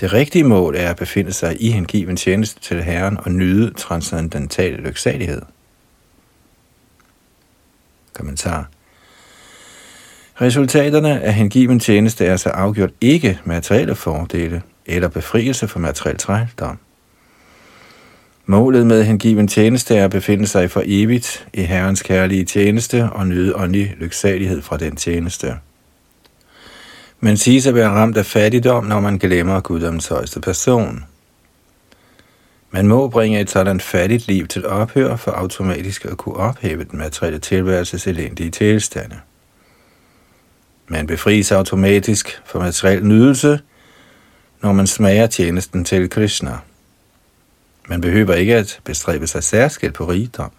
[0.00, 4.72] Det rigtige mål er at befinde sig i hengiven tjeneste til Herren og nyde transcendental
[4.72, 5.42] lyksalighed.
[8.12, 8.68] Kommentar.
[10.40, 16.78] Resultaterne af hengiven tjeneste er så afgjort ikke materielle fordele, eller befrielse fra materiel trældom.
[18.46, 23.26] Målet med hengiven tjeneste er at befinde sig for evigt i Herrens kærlige tjeneste og
[23.26, 25.54] nyde åndelig lyksalighed fra den tjeneste.
[27.20, 31.04] Men siges at være ramt af fattigdom, når man glemmer guddoms højeste person.
[32.70, 36.98] Man må bringe et sådan fattigt liv til ophør for automatisk at kunne ophæve den
[36.98, 39.16] materielle tilværelses elendige tilstande.
[40.88, 43.60] Man befries automatisk for materiel nydelse–
[44.62, 46.58] når man smager tjenesten til Krishna.
[47.88, 50.50] Man behøver ikke at bestræbe sig særskilt på rigdom.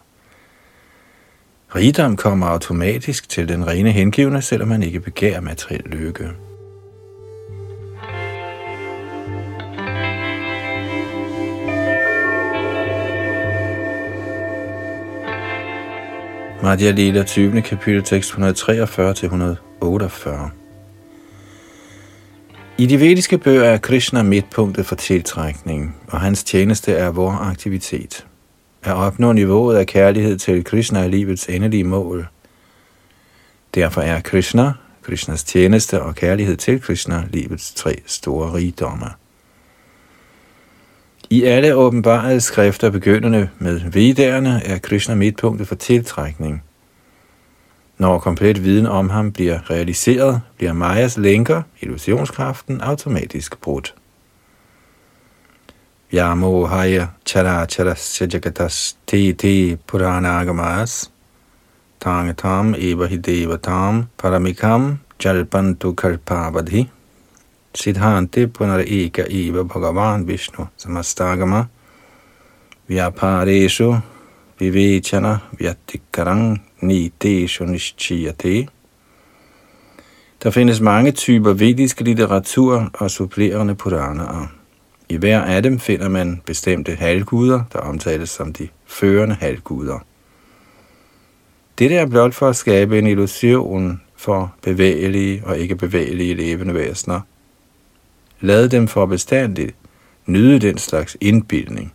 [1.76, 6.30] Rigdom kommer automatisk til den rene hengivne, selvom man ikke begærer materiel lykke.
[16.64, 17.62] Madhya Lila 20.
[17.62, 20.62] kapitel tekst 143-148.
[22.78, 28.26] I de vediske bøger er Krishna midtpunktet for tiltrækning, og hans tjeneste er vor aktivitet.
[28.84, 32.28] At opnå niveauet af kærlighed til Krishna er livets endelige mål.
[33.76, 34.72] Derfor er Krishna,
[35.02, 39.08] Krishnas tjeneste og kærlighed til Krishna livets tre store rigdomme.
[41.30, 46.64] I alle åbenbarede skrifter begyndende med Vedderne er Krishna midtpunktet for tiltrækning–
[48.04, 53.95] når komplet viden om ham bliver realiseret, bliver Majas lænker, illusionskraften, automatisk brudt.
[56.14, 61.12] Yamo haya chara chara sajagatas te te purana agamas.
[62.01, 66.89] Tangatam eva hidevatam paramikam jalpantu kalpavadhi.
[67.76, 71.66] Siddhante punar eka eva bhagavan vishnu samastagama.
[72.88, 74.01] Vyapareshu
[74.70, 78.68] vivechana vyatikarang nidesho nishchiyate.
[80.43, 84.47] Der findes mange typer vedisk litteratur og supplerende puranaer.
[85.09, 89.99] I hver af dem finder man bestemte halvguder, der omtales som de førende halvguder.
[91.80, 97.22] Dette er blot for at skabe en illusion for bevægelige og ikke bevægelige levende væsener.
[98.41, 99.76] Lad dem for bestandigt
[100.26, 101.93] nyde den slags indbildning.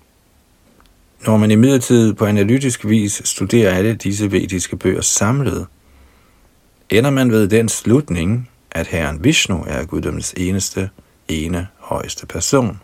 [1.27, 5.67] Når man imidlertid på analytisk vis studerer alle disse vediske bøger samlet,
[6.91, 10.91] ender man ved den slutning, at Herren Vishnu er guddommens eneste,
[11.29, 12.81] ene, højeste person.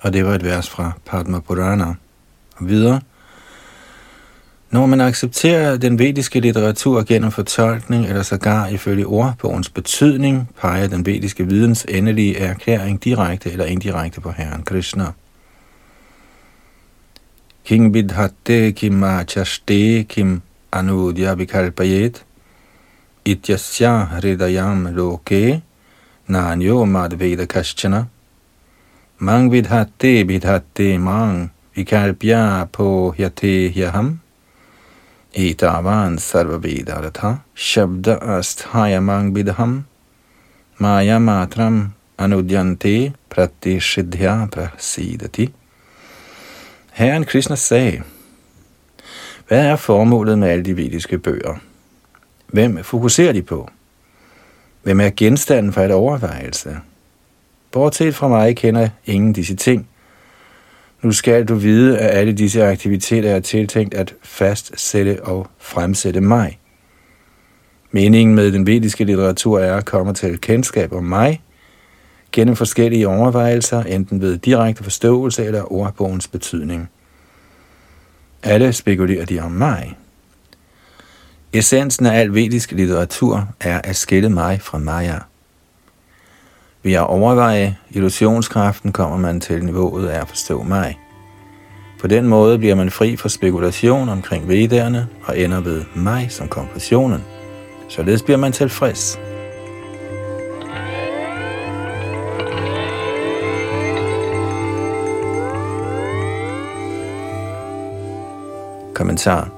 [0.00, 1.94] Og det var et vers fra Padma Purana.
[2.56, 3.00] Og videre.
[4.70, 11.06] Når man accepterer den vediske litteratur gennem fortolkning eller sågar ifølge ordbogens betydning, peger den
[11.06, 15.04] vediske videns endelige erklæring direkte eller indirekte på Herren Krishna.
[17.66, 20.40] किंग विधत्ते किम् आचष्टे किम्
[20.72, 22.16] अनूद्य विकल्पयेत्।
[23.26, 24.20] इत्यस्या
[24.96, 25.56] लोके
[26.30, 28.06] नान्यो मद्वेद कशन
[29.22, 31.32] माँ विधत्ते विधत्ते माँ
[31.76, 34.16] विकल्प्यापोह्यते ह्यहम्।
[35.36, 39.72] एतावान् सर्ववेदार्थः शब्द अस्थायमाङ् विधं
[40.82, 45.48] मायामात्रम् अनुद्यन्ते प्रत्यसिद्ध्या प्रसीदति।
[46.96, 48.02] Herren Krishna sagde,
[49.48, 51.54] hvad er formålet med alle de vediske bøger?
[52.46, 53.70] Hvem fokuserer de på?
[54.82, 56.76] Hvem er genstanden for et overvejelse?
[57.72, 59.88] Bortset fra mig kender ingen disse ting.
[61.02, 66.58] Nu skal du vide, at alle disse aktiviteter er tiltænkt at fastsætte og fremsætte mig.
[67.90, 71.42] Meningen med den vediske litteratur er at komme til kendskab om mig
[72.32, 76.90] gennem forskellige overvejelser, enten ved direkte forståelse eller ordbogens betydning.
[78.42, 79.96] Alle spekulerer de om mig.
[81.52, 85.18] Essensen af al vedisk litteratur er at skille mig fra Maya.
[86.82, 90.98] Ved at overveje illusionskraften kommer man til niveauet af at forstå mig.
[92.00, 96.48] På den måde bliver man fri for spekulation omkring vedderne og ender ved mig som
[96.48, 97.24] konklusionen.
[97.88, 99.18] Således bliver man tilfreds.
[108.96, 109.48] Kommentar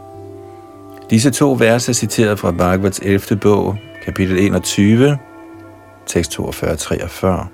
[1.10, 3.36] Disse to vers er citeret fra Bhagavats 11.
[3.36, 5.18] bog, kapitel 21,
[6.06, 7.46] tekst 42-43.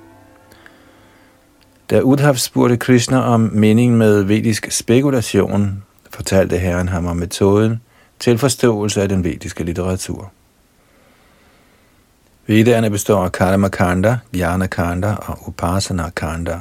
[1.90, 7.80] Da Udhav spurgte Krishna om meningen med vedisk spekulation, fortalte herren ham om metoden
[8.20, 10.32] til forståelse af den vediske litteratur.
[12.46, 16.60] Vedderne består af Karma Kanda, Jnana Kanda og Upasana Kanda.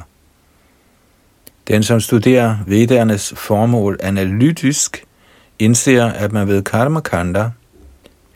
[1.68, 5.04] Den, som studerer vedernes formål analytisk,
[5.64, 7.50] indser, at man ved karma kanda,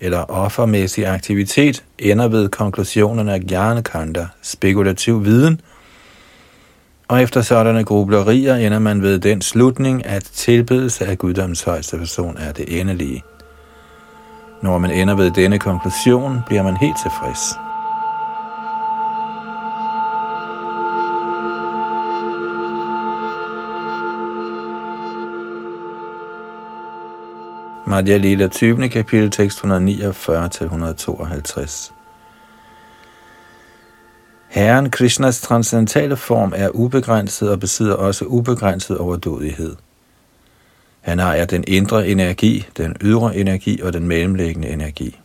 [0.00, 5.60] eller offermæssig aktivitet, ender ved konklusionerne af jnana kanda, spekulativ viden,
[7.08, 12.36] og efter sådanne grublerier ender man ved den slutning, at tilbedelse af guddoms højeste person
[12.36, 13.22] er det endelige.
[14.62, 17.67] Når man ender ved denne konklusion, bliver man helt tilfreds.
[27.88, 28.88] Madhya Lila 20.
[28.88, 31.92] kapitel, tekst 149-152.
[34.48, 39.76] Herren Krishnas transcendentale form er ubegrænset og besidder også ubegrænset overdådighed.
[41.00, 45.20] Han ejer den indre energi, den ydre energi og den mellemliggende energi.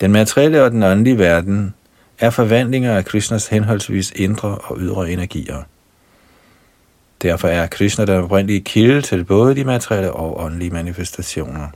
[0.00, 1.74] Den materielle og den åndelige verden
[2.18, 5.62] er forvandlinger af Krishnas henholdsvis indre og ydre energier–
[7.22, 11.68] Derfor er Krishna den oprindelige kilde til både de materielle og åndelige manifestationer.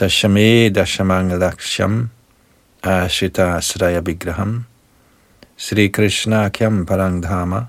[0.00, 2.10] Dashame Dashamang Laksham
[2.82, 4.64] Ashita Sraya Vigraham
[5.56, 7.64] Sri Krishna Kyam Parangdhama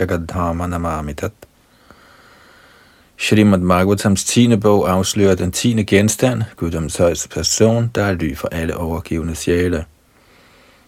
[0.00, 1.32] Jagadhama Namamitat
[3.18, 4.56] Srimad Bhagavatams 10.
[4.56, 9.84] bog afslører den tiende genstand, guddoms højeste person, der er ly for alle overgivende sjæle.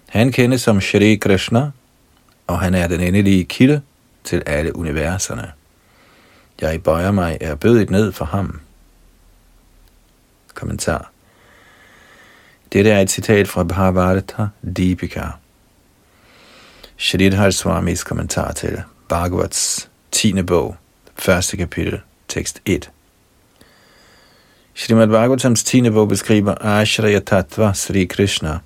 [0.08, 1.70] Han kendes som Shri Krishna,
[2.46, 3.80] og han er den endelige kilde,
[4.28, 5.52] til alle universerne.
[6.60, 8.60] Jeg bøjer mig er bødet ned for ham.
[10.54, 11.10] Kommentar.
[12.72, 15.26] Dette er et citat fra Bhagavata Deepika.
[16.96, 20.42] Shridhar Swamis kommentar til Bhagavats 10.
[20.42, 20.76] bog,
[21.16, 22.90] første kapitel, tekst 1.
[24.74, 25.90] Srimad Bhagavatams 10.
[25.90, 28.58] bog beskriver Ashraya Tattva Sri Krishna.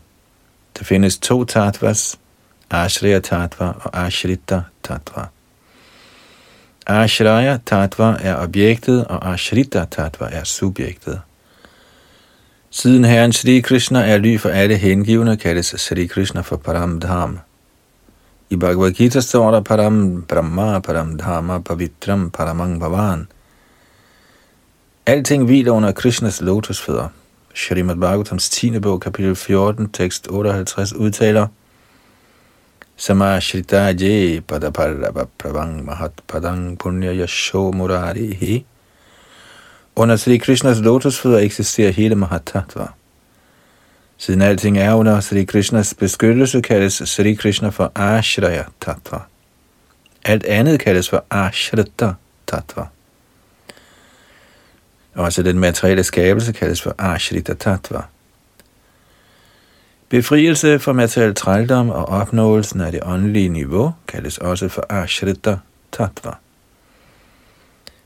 [0.79, 2.19] Der findes to tattvas,
[2.71, 5.27] Ashraya Tattva og Ashrita Tattva.
[6.87, 11.20] Ashraya Tattva er objektet, og Ashrita Tattva er subjektet.
[12.70, 17.39] Siden Herren Sri Krishna er ly for alle hengivne, kaldes Sri Krishna for Paramdham.
[18.51, 23.26] I Bhagavad Gita står der Param Brahma, Param Dhamma, Pavitram, Paramang Bhavan.
[25.07, 27.09] Alting hviler under Krishnas lotusfødder.
[27.55, 28.80] Shrimad Bhagavatams 10.
[28.80, 31.47] bog, kapitel 14, tekst 58 udtaler–
[32.97, 38.64] Samashrita je padaparrava pravang mahat padang punya yasho murarihi.
[39.97, 42.93] Under Sri Krishnas lotusfødder eksisterer hele Mahatattva.
[44.18, 49.20] Siden alting er under Sri Krishnas beskyttelse, kaldes Sri Krishna for Ashraya Tattva.
[50.24, 52.14] Alt andet kaldes for Ashrita
[52.47, 52.86] Tattva.
[55.14, 58.03] Også den materielle skabelse kaldes for Ashrita Tattva.
[60.13, 65.57] Befrielse fra materiel trældom og opnåelsen af det åndelige niveau kaldes også for Ashrita
[65.93, 66.31] Tattva.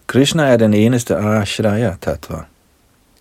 [0.06, 2.36] Krishna er den eneste Ashraya Tattva.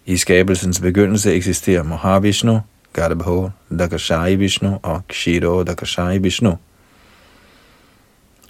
[0.05, 2.59] I skabelsens begyndelse eksisterer Mahavishnu,
[2.93, 6.57] Garbho Dakashai Vishnu og Kshiro Dakashai Vishnu.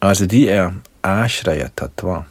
[0.01, 0.71] Altså de er
[1.03, 2.21] Ashraya Tattva.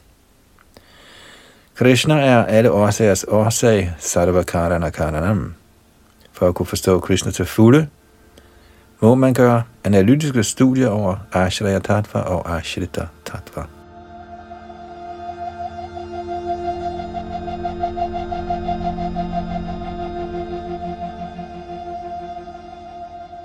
[1.75, 5.55] Krishna er alle årsagers årsag, Sarvakarana Karanam.
[6.35, 7.87] For at kunne forstå Krishna til fulde,
[9.01, 13.62] må man gøre analytiske studier over Ashraya Tattva og Ashrita Tattva.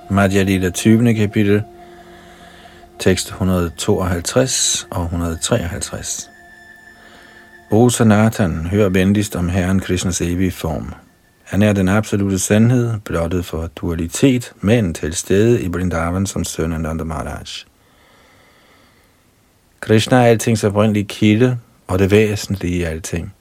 [0.10, 1.14] Madhya Lila 20.
[1.14, 1.64] kapitel,
[3.00, 6.30] tekst 152 og 153.
[7.72, 10.94] O Sanatan, hør venligst om Herren Krishnas evige form.
[11.50, 16.74] Han er den absolute sandhed, blottet for dualitet, men til stede i Brindavan som søn
[16.74, 17.46] af Nanda Maharaj.
[19.80, 23.34] Krishna er altings oprindelige kilde og det væsentlige i alting.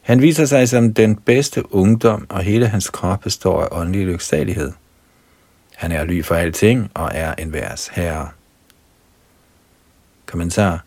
[0.00, 4.72] Han viser sig som den bedste ungdom, og hele hans krop består af åndelig lyksalighed.
[5.76, 8.28] Han er ly for alting og er en værs herre.
[10.26, 10.84] Kommentar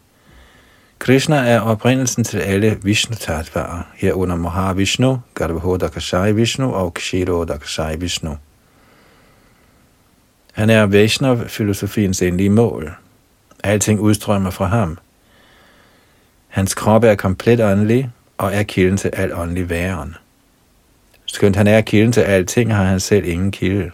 [0.99, 8.37] Krishna er oprindelsen til alle vishnu tattvaer, herunder Mahavishnu, Garbhodakashai Vishnu og Kshirodakashai Vishnu.
[10.53, 12.95] Han er Vaishnav-filosofiens endelige mål.
[13.63, 14.97] Alting udstrømmer fra ham.
[16.47, 20.15] Hans krop er komplet åndelig og er kilden til al åndelig væren.
[21.25, 23.91] Skønt han er kilden til alting, har han selv ingen kilde.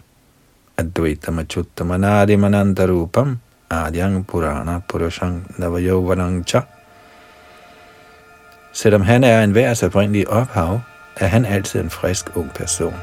[0.76, 3.38] Advaita Machuttamanadi Manantarupam
[3.70, 6.60] Adyang Purana Purushang Navayovanang Cha
[8.72, 10.80] Selvom han er en værds oprindelige ophav,
[11.16, 12.94] er han altid en frisk ung person.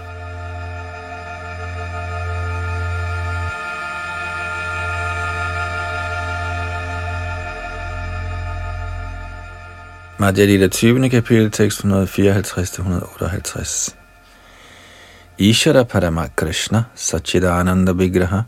[10.20, 11.09] Madhya Lila 20.
[11.09, 13.95] kapitel, tekst 154-158.
[15.38, 18.41] Ishara Parama Krishna Sachidananda Vigraha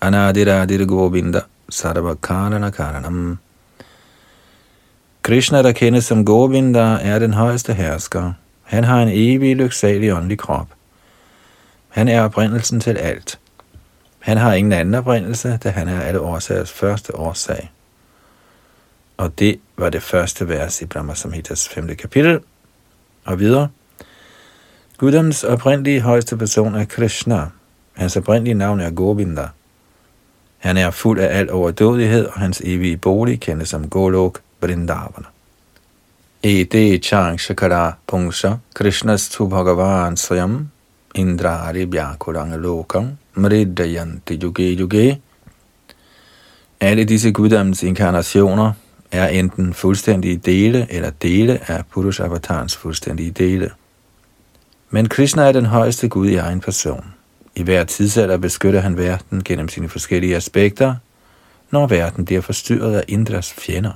[0.00, 3.38] Anadiradir Govinda Sarva Karana Karanam
[5.22, 8.32] Krishna, der kendes som Govinda, er den højeste hersker.
[8.62, 10.66] Han har en evig lyksalig åndelig krop.
[11.88, 13.38] Han er oprindelsen til alt.
[14.18, 17.70] Han har ingen anden oprindelse, da han er alle årsagers første årsag.
[19.16, 21.96] Og det var det første vers i Brahma Samhitas 5.
[21.96, 22.40] kapitel.
[23.24, 23.68] Og videre.
[24.98, 27.46] Guddoms oprindelige højeste person er Krishna.
[27.92, 29.48] Hans oprindelige navn er Govinda.
[30.58, 35.28] Han er fuld af al overdådighed, og hans evige bolig kendes som Golok, Vrindavana.
[36.42, 40.70] Ete chang shakara pungsha Krishnastu bhagavan svayam
[41.14, 45.20] indrari bhyakurang lokam mridayanti yuge yuge.
[46.80, 48.72] Alle disse guddommens inkarnationer
[49.12, 53.70] er enten fuldstændige dele eller dele af Purush Avatars fuldstændige dele.
[54.90, 57.04] Men Krishna er den højeste Gud i egen person.
[57.56, 60.94] I hver tidsalder beskytter han verden gennem sine forskellige aspekter,
[61.70, 63.92] når verden bliver forstyrret af Indras fjender.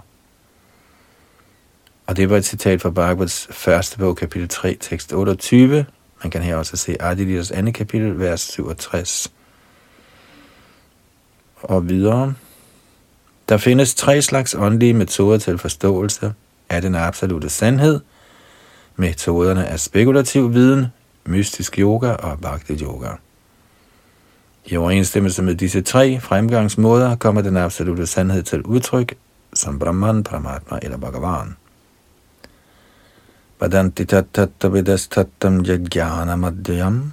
[2.06, 5.86] Og det var et citat fra Bhagavats første bog, kapitel 3, tekst 28.
[6.22, 9.32] Man kan her også se Adilidas andet kapitel, vers 67.
[11.62, 12.34] Og videre.
[13.48, 16.34] Der findes tre slags åndelige metoder til forståelse
[16.68, 18.00] af den absolute sandhed.
[18.96, 20.86] Metoderne er spekulativ viden,
[21.24, 23.08] mystisk yoga og bhakti yoga.
[24.64, 29.14] I overensstemmelse med disse tre fremgangsmåder kommer den absolute sandhed til udtryk
[29.54, 31.56] som Brahman, Paramatma eller Bhagavan.
[33.60, 37.12] Vadanti tattattavidastattam jajnanamadhyam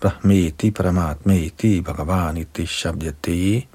[0.00, 3.68] brahmeti paramatmeti bhagavaniti shabdyati.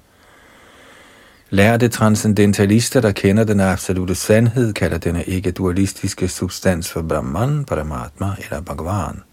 [1.50, 8.62] Lærte transcendentalister, der kender den absolute sandhed, kalder denne ikke-dualistiske substans for Brahman, Paramatma eller
[8.62, 9.24] Bhagavan.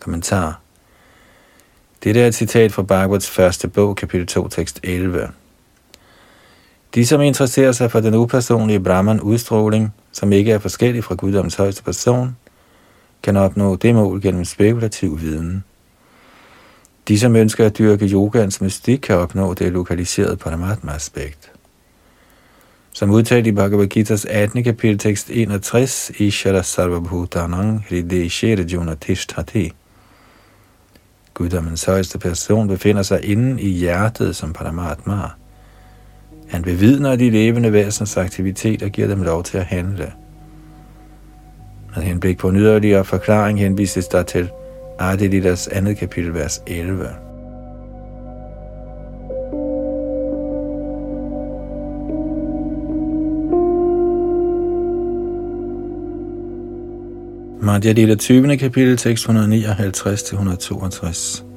[0.00, 0.60] Kommentar
[2.04, 5.28] Dette er et citat fra Bhagavats første bog, kapitel 2, tekst 11.
[6.94, 11.82] De, som interesserer sig for den upersonlige Brahman-udstråling, som ikke er forskellig fra guddoms højeste
[11.82, 12.36] person,
[13.22, 15.64] kan opnå det mål gennem spekulativ viden.
[17.08, 21.52] De, som ønsker at dyrke yogans mystik, kan opnå det lokaliserede Paramatma-aspekt.
[22.92, 24.64] Som udtalt i Bhagavad Gita's 18.
[24.64, 29.72] kapitel tekst 61, Ishara Sarvabhutanang Hrideshira Junatishtati.
[31.34, 35.28] Guddommens højeste person befinder sig inde i hjertet som Paramatma.
[36.52, 40.12] Han bevidner de levende væsens aktivitet og giver dem lov til at handle.
[41.96, 44.50] Med henblik på en yderligere forklaring henvises der til
[44.98, 47.08] Adelidas andet kapitel, vers 11.
[57.60, 58.56] Madhya Lila 20.
[58.56, 61.51] kapitel, tekst 159-162.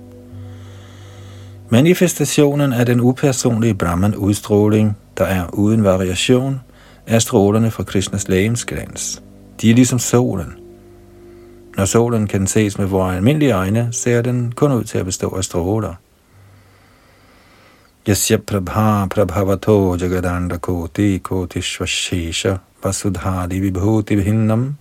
[1.70, 6.62] Manifestationen af den upersonlige Brahman udstråling, der er uden variation,
[7.08, 9.24] er strålerne fra Krishnas lægemsglans.
[9.62, 10.54] De er ligesom solen.
[11.78, 15.30] Når solen kan ses med vores almindelige øjne, ser den kun ud til at bestå
[15.30, 15.94] af stråler.
[18.08, 24.76] Yasya prabha prabhavato jagadanda koti koti shvashesha vasudhadi vibhuti vihinnam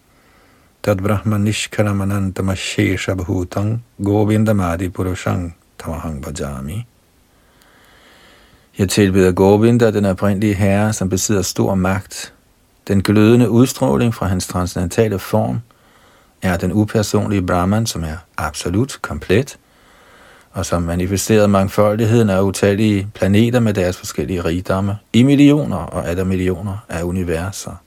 [0.83, 5.55] tad brahma nishkaramanantamashesha bhutang govindamadi purushang
[5.85, 6.87] tamahang bhajami.
[8.79, 12.33] Jeg tilbeder Govinda, den oprindelige herre, som besidder stor magt.
[12.89, 15.61] Den glødende udstråling fra hans transcendentale form
[16.43, 19.59] er den upersonlige Brahman, som er absolut komplet,
[20.53, 26.25] og som manifesterer mangfoldigheden af utallige planeter med deres forskellige rigdomme i millioner og atter
[26.25, 27.84] millioner af universer.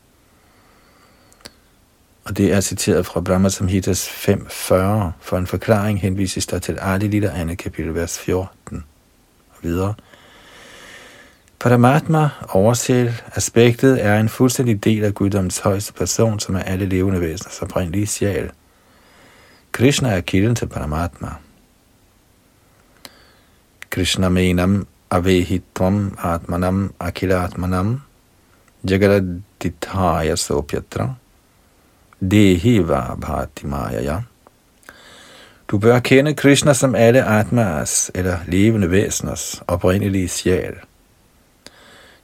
[2.27, 4.73] Og det er citeret fra Brahma Samhitas 5.40.
[5.19, 7.55] For en forklaring henvises der til Adi Lita 2.
[7.55, 8.83] kapitel vers 14
[9.49, 9.93] og videre.
[11.59, 17.21] Paramatma, oversæt, aspektet er en fuldstændig del af guddommens højeste person, som er alle levende
[17.21, 18.51] væseners oprindelige sjæl.
[19.71, 21.29] Krishna er kilden til Paramatma.
[23.89, 28.01] Krishna menam avehitvam atmanam akilatmanam
[28.89, 31.13] jagaradithaya sopyatra
[32.21, 34.21] dehiva bhati maya.
[35.67, 40.73] Du bør kende Krishna som alle atmas, eller levende væseners, oprindelige sjæl.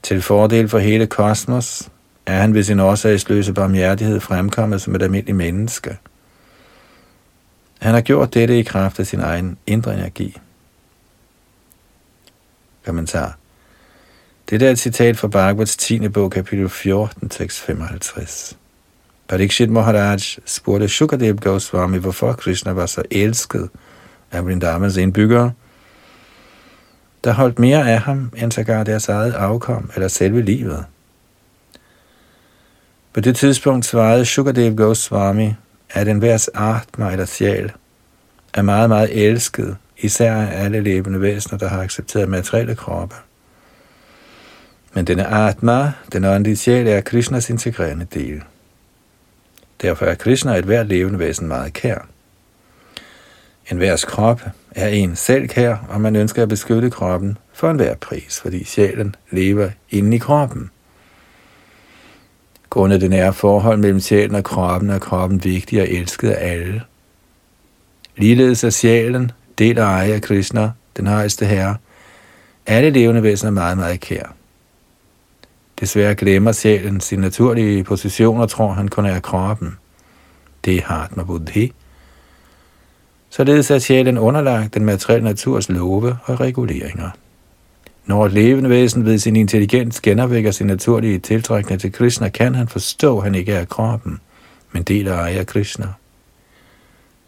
[0.04, 1.90] Til fordel for hele kosmos
[2.26, 5.98] er han ved sin årsagsløse barmhjertighed fremkommet som et almindeligt menneske.
[7.80, 10.38] Han har gjort dette i kraft af sin egen indre energi.
[12.86, 13.38] Kommentar.
[14.50, 16.08] Det er et citat fra Bhagavats 10.
[16.08, 18.58] bog, kapitel 14, tekst 55.
[19.28, 23.70] Parikshit Maharaj spurgte Shukadev Goswami, hvorfor Krishna var så elsket
[24.32, 25.52] af Vrindavans indbyggere,
[27.24, 30.86] der holdt mere af ham, end sågar deres eget afkom eller selve livet.
[33.14, 35.54] På det tidspunkt svarede Shukadev Goswami,
[35.90, 37.72] at enhvers atma eller sjæl
[38.54, 43.16] er meget, meget elsket, især af alle levende væsener, der har accepteret materielle kroppe.
[44.94, 48.44] Men denne atma, den åndelige sjæl, er Krishnas integrerende del.
[49.84, 52.08] Derfor er Krishna et hvert levende væsen meget kær.
[53.72, 57.96] En værs krop er en selv kær, og man ønsker at beskytte kroppen for enhver
[57.96, 60.70] pris, fordi sjælen lever inde i kroppen.
[62.70, 66.82] Grundet det nære forhold mellem sjælen og kroppen er kroppen vigtig og elsket af alle.
[68.18, 71.78] Ligeledes er sjælen, del af eje af Krishna, den højeste herre,
[72.66, 74.34] alle levende væsener er meget, meget kær.
[75.84, 79.78] Desværre glemmer sjælen sin naturlige position og tror, han kun er kroppen.
[80.66, 81.74] Det er Hatma Buddhi.
[83.30, 87.10] Således er sjælen underlagt den materielle naturs love og reguleringer.
[88.06, 92.68] Når et levende væsen ved sin intelligens genopvækker sin naturlige tiltrækning til Krishna, kan han
[92.68, 94.20] forstå, at han ikke er kroppen,
[94.72, 95.88] men del af ejer Krishna.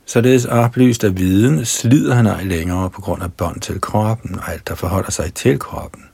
[0.05, 4.51] Således oplyst af viden slider han ej længere på grund af bånd til kroppen og
[4.51, 6.04] alt, der forholder sig til kroppen.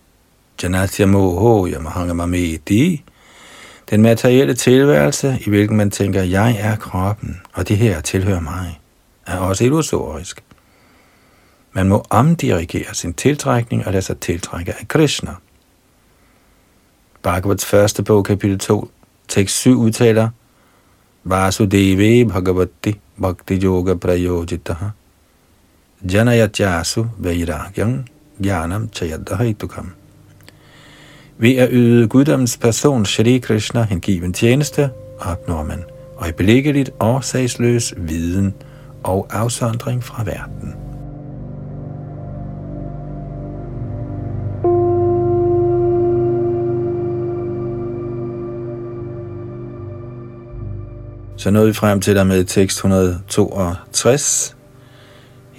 [0.64, 2.97] Janatya moho yamahanga
[3.89, 8.80] Den materielle tilværelse, i hvilken man tænker, jeg er kroppen, og det her tilhører mig,
[9.26, 10.43] er også illusorisk.
[11.74, 15.32] Man må omdirigere sin tiltrækning og lade sig tiltrække af Krishna.
[17.22, 18.91] Bhagavats første bog, kapitel 2,
[19.28, 20.30] tekst 7 udtaler,
[21.24, 24.89] Vasudeve Bhagavati Bhakti Yoga Prayojitaha
[26.01, 28.05] Janayatyasu Vairagyam
[28.39, 30.01] Jnanam Chayadahaitukam
[31.42, 34.89] ved at yde guddommens person Shri Krishna hengiven tjeneste,
[35.20, 35.84] opnår man
[36.18, 38.54] øjeblikkeligt årsagsløs viden
[39.04, 40.76] og afsondring fra verden.
[51.38, 54.56] Så nåede vi frem til der med tekst 162,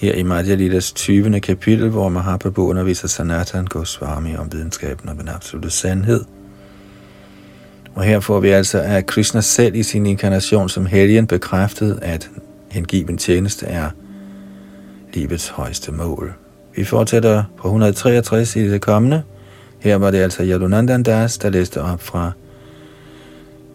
[0.03, 1.41] her i Madhya Lidas 20.
[1.41, 6.25] kapitel, hvor Mahaprabhu underviser Sanatan Goswami om videnskaben og den absolute sandhed.
[7.95, 12.31] Og her får vi altså af Krishna selv i sin inkarnation som helgen bekræftet, at
[12.71, 13.91] hengiven tjeneste er
[15.15, 16.35] livets højeste mål.
[16.77, 19.23] Vi fortsætter på 163 i det kommende.
[19.81, 22.33] Her var det altså Yadunandan Das, der læste op fra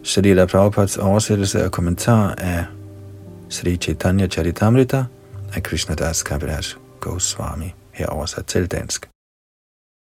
[0.03, 2.65] Shalila Prabhupads oversættelse og kommentar af
[3.49, 5.03] Sri Chaitanya Charitamrita
[5.53, 6.63] af Krishnadas Kaviraj
[6.99, 9.09] Goswami, her oversat til dansk.